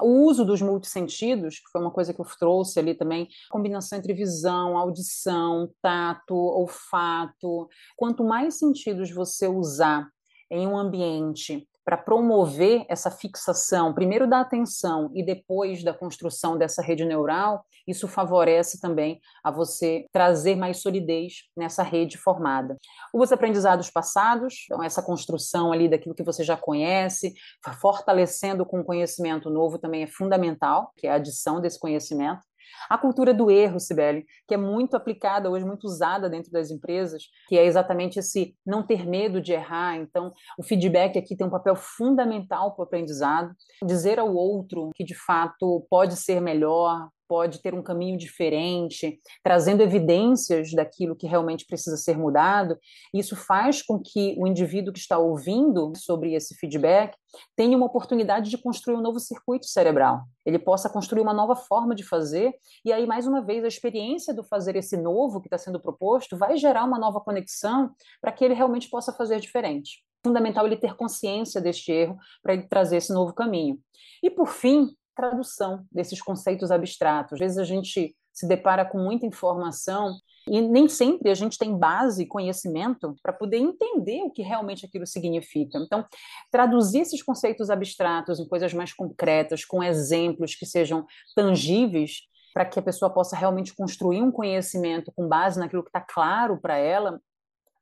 O 0.00 0.26
uso 0.26 0.44
dos 0.44 0.60
multissentidos, 0.60 1.58
que 1.58 1.70
foi 1.70 1.80
uma 1.80 1.90
coisa 1.90 2.12
que 2.12 2.20
eu 2.20 2.26
trouxe 2.38 2.78
ali 2.78 2.94
também, 2.94 3.28
combinação 3.50 3.98
entre 3.98 4.14
visão, 4.14 4.76
audição, 4.76 5.72
tato, 5.80 6.34
olfato. 6.34 7.68
Quanto 7.96 8.24
mais 8.24 8.58
sentidos 8.58 9.10
você 9.10 9.46
usar 9.46 10.08
em 10.50 10.66
um 10.66 10.76
ambiente 10.76 11.66
para 11.84 11.96
promover 11.96 12.84
essa 12.88 13.10
fixação, 13.10 13.92
primeiro 13.92 14.28
da 14.28 14.40
atenção 14.40 15.10
e 15.14 15.24
depois 15.24 15.82
da 15.82 15.92
construção 15.92 16.56
dessa 16.56 16.82
rede 16.82 17.04
neural, 17.04 17.64
isso 17.86 18.06
favorece 18.06 18.80
também 18.80 19.20
a 19.42 19.50
você 19.50 20.06
trazer 20.12 20.56
mais 20.56 20.80
solidez 20.80 21.44
nessa 21.56 21.82
rede 21.82 22.16
formada. 22.16 22.76
Os 23.12 23.32
aprendizados 23.32 23.90
passados, 23.90 24.64
então 24.66 24.82
essa 24.82 25.02
construção 25.02 25.72
ali 25.72 25.88
daquilo 25.88 26.14
que 26.14 26.22
você 26.22 26.44
já 26.44 26.56
conhece, 26.56 27.34
fortalecendo 27.80 28.64
com 28.64 28.84
conhecimento 28.84 29.50
novo 29.50 29.78
também 29.78 30.04
é 30.04 30.06
fundamental, 30.06 30.92
que 30.96 31.06
é 31.06 31.10
a 31.10 31.16
adição 31.16 31.60
desse 31.60 31.78
conhecimento. 31.78 32.40
A 32.88 32.98
cultura 32.98 33.32
do 33.32 33.50
erro, 33.50 33.80
Sibeli, 33.80 34.24
que 34.46 34.54
é 34.54 34.56
muito 34.56 34.96
aplicada 34.96 35.50
hoje, 35.50 35.64
muito 35.64 35.84
usada 35.84 36.28
dentro 36.28 36.50
das 36.50 36.70
empresas, 36.70 37.22
que 37.48 37.58
é 37.58 37.64
exatamente 37.64 38.18
esse 38.18 38.54
não 38.64 38.82
ter 38.82 39.06
medo 39.06 39.40
de 39.40 39.52
errar. 39.52 39.96
Então, 39.96 40.32
o 40.58 40.62
feedback 40.62 41.18
aqui 41.18 41.36
tem 41.36 41.46
um 41.46 41.50
papel 41.50 41.76
fundamental 41.76 42.74
para 42.74 42.82
o 42.82 42.86
aprendizado. 42.86 43.52
Dizer 43.84 44.18
ao 44.18 44.34
outro 44.34 44.90
que 44.94 45.04
de 45.04 45.14
fato 45.14 45.86
pode 45.90 46.16
ser 46.16 46.40
melhor, 46.40 47.08
pode 47.32 47.62
ter 47.62 47.72
um 47.72 47.82
caminho 47.82 48.18
diferente, 48.18 49.18
trazendo 49.42 49.82
evidências 49.82 50.70
daquilo 50.74 51.16
que 51.16 51.26
realmente 51.26 51.64
precisa 51.64 51.96
ser 51.96 52.18
mudado. 52.18 52.78
Isso 53.14 53.34
faz 53.34 53.80
com 53.80 53.98
que 53.98 54.36
o 54.38 54.46
indivíduo 54.46 54.92
que 54.92 54.98
está 54.98 55.16
ouvindo 55.16 55.94
sobre 55.96 56.34
esse 56.34 56.54
feedback 56.56 57.16
tenha 57.56 57.74
uma 57.74 57.86
oportunidade 57.86 58.50
de 58.50 58.58
construir 58.58 58.96
um 58.96 59.00
novo 59.00 59.18
circuito 59.18 59.64
cerebral. 59.64 60.24
Ele 60.44 60.58
possa 60.58 60.90
construir 60.90 61.22
uma 61.22 61.32
nova 61.32 61.56
forma 61.56 61.94
de 61.94 62.06
fazer, 62.06 62.52
e 62.84 62.92
aí, 62.92 63.06
mais 63.06 63.26
uma 63.26 63.40
vez, 63.40 63.64
a 63.64 63.68
experiência 63.68 64.34
do 64.34 64.44
fazer 64.44 64.76
esse 64.76 64.98
novo 64.98 65.40
que 65.40 65.46
está 65.46 65.56
sendo 65.56 65.80
proposto 65.80 66.36
vai 66.36 66.58
gerar 66.58 66.84
uma 66.84 66.98
nova 66.98 67.18
conexão 67.18 67.94
para 68.20 68.30
que 68.30 68.44
ele 68.44 68.52
realmente 68.52 68.90
possa 68.90 69.10
fazer 69.10 69.40
diferente 69.40 70.04
fundamental 70.24 70.64
ele 70.64 70.76
ter 70.76 70.94
consciência 70.94 71.60
deste 71.60 71.90
erro 71.90 72.16
para 72.40 72.52
ele 72.52 72.68
trazer 72.68 72.98
esse 72.98 73.12
novo 73.12 73.34
caminho. 73.34 73.80
E 74.22 74.30
por 74.30 74.46
fim, 74.46 74.94
tradução 75.14 75.84
desses 75.90 76.20
conceitos 76.20 76.70
abstratos. 76.70 77.34
Às 77.34 77.38
vezes 77.38 77.58
a 77.58 77.64
gente 77.64 78.14
se 78.32 78.48
depara 78.48 78.84
com 78.84 78.98
muita 78.98 79.26
informação 79.26 80.16
e 80.48 80.60
nem 80.60 80.88
sempre 80.88 81.30
a 81.30 81.34
gente 81.34 81.58
tem 81.58 81.76
base, 81.76 82.26
conhecimento 82.26 83.14
para 83.22 83.32
poder 83.32 83.58
entender 83.58 84.22
o 84.22 84.30
que 84.30 84.42
realmente 84.42 84.86
aquilo 84.86 85.06
significa. 85.06 85.78
Então, 85.78 86.04
traduzir 86.50 87.00
esses 87.00 87.22
conceitos 87.22 87.70
abstratos 87.70 88.40
em 88.40 88.48
coisas 88.48 88.72
mais 88.72 88.92
concretas, 88.92 89.64
com 89.64 89.82
exemplos 89.82 90.54
que 90.54 90.66
sejam 90.66 91.06
tangíveis, 91.36 92.22
para 92.52 92.64
que 92.64 92.78
a 92.78 92.82
pessoa 92.82 93.12
possa 93.12 93.36
realmente 93.36 93.74
construir 93.74 94.22
um 94.22 94.32
conhecimento 94.32 95.12
com 95.14 95.28
base 95.28 95.58
naquilo 95.58 95.82
que 95.82 95.88
está 95.88 96.00
claro 96.00 96.60
para 96.60 96.76
ela, 96.76 97.20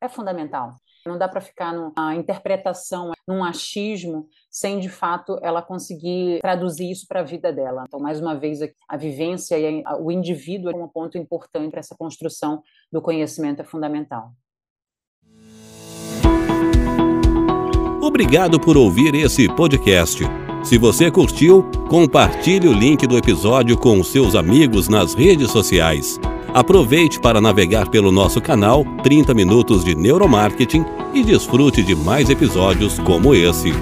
é 0.00 0.08
fundamental. 0.08 0.74
Não 1.06 1.16
dá 1.16 1.28
para 1.28 1.40
ficar 1.40 1.72
numa 1.72 2.14
interpretação, 2.14 3.12
num 3.26 3.42
achismo, 3.42 4.28
sem 4.50 4.78
de 4.78 4.88
fato 4.88 5.38
ela 5.42 5.62
conseguir 5.62 6.40
traduzir 6.40 6.90
isso 6.90 7.06
para 7.06 7.20
a 7.20 7.24
vida 7.24 7.52
dela. 7.52 7.84
Então, 7.86 8.00
mais 8.00 8.20
uma 8.20 8.34
vez, 8.34 8.60
a 8.88 8.96
vivência 8.96 9.58
e 9.58 9.82
o 10.00 10.10
indivíduo 10.10 10.70
é 10.70 10.74
um 10.74 10.88
ponto 10.88 11.16
importante 11.16 11.70
para 11.70 11.80
essa 11.80 11.96
construção 11.96 12.62
do 12.92 13.00
conhecimento 13.00 13.62
é 13.62 13.64
fundamental. 13.64 14.32
Obrigado 18.02 18.58
por 18.58 18.76
ouvir 18.76 19.14
esse 19.14 19.48
podcast. 19.54 20.24
Se 20.64 20.76
você 20.76 21.10
curtiu, 21.10 21.64
compartilhe 21.88 22.68
o 22.68 22.72
link 22.72 23.06
do 23.06 23.16
episódio 23.16 23.78
com 23.78 24.02
seus 24.02 24.34
amigos 24.34 24.88
nas 24.88 25.14
redes 25.14 25.50
sociais. 25.50 26.18
Aproveite 26.52 27.20
para 27.20 27.40
navegar 27.40 27.88
pelo 27.88 28.10
nosso 28.10 28.40
canal 28.40 28.84
30 29.04 29.32
Minutos 29.34 29.84
de 29.84 29.94
Neuromarketing 29.94 30.84
e 31.14 31.22
desfrute 31.22 31.82
de 31.82 31.94
mais 31.94 32.28
episódios 32.28 32.98
como 32.98 33.34
esse. 33.34 33.72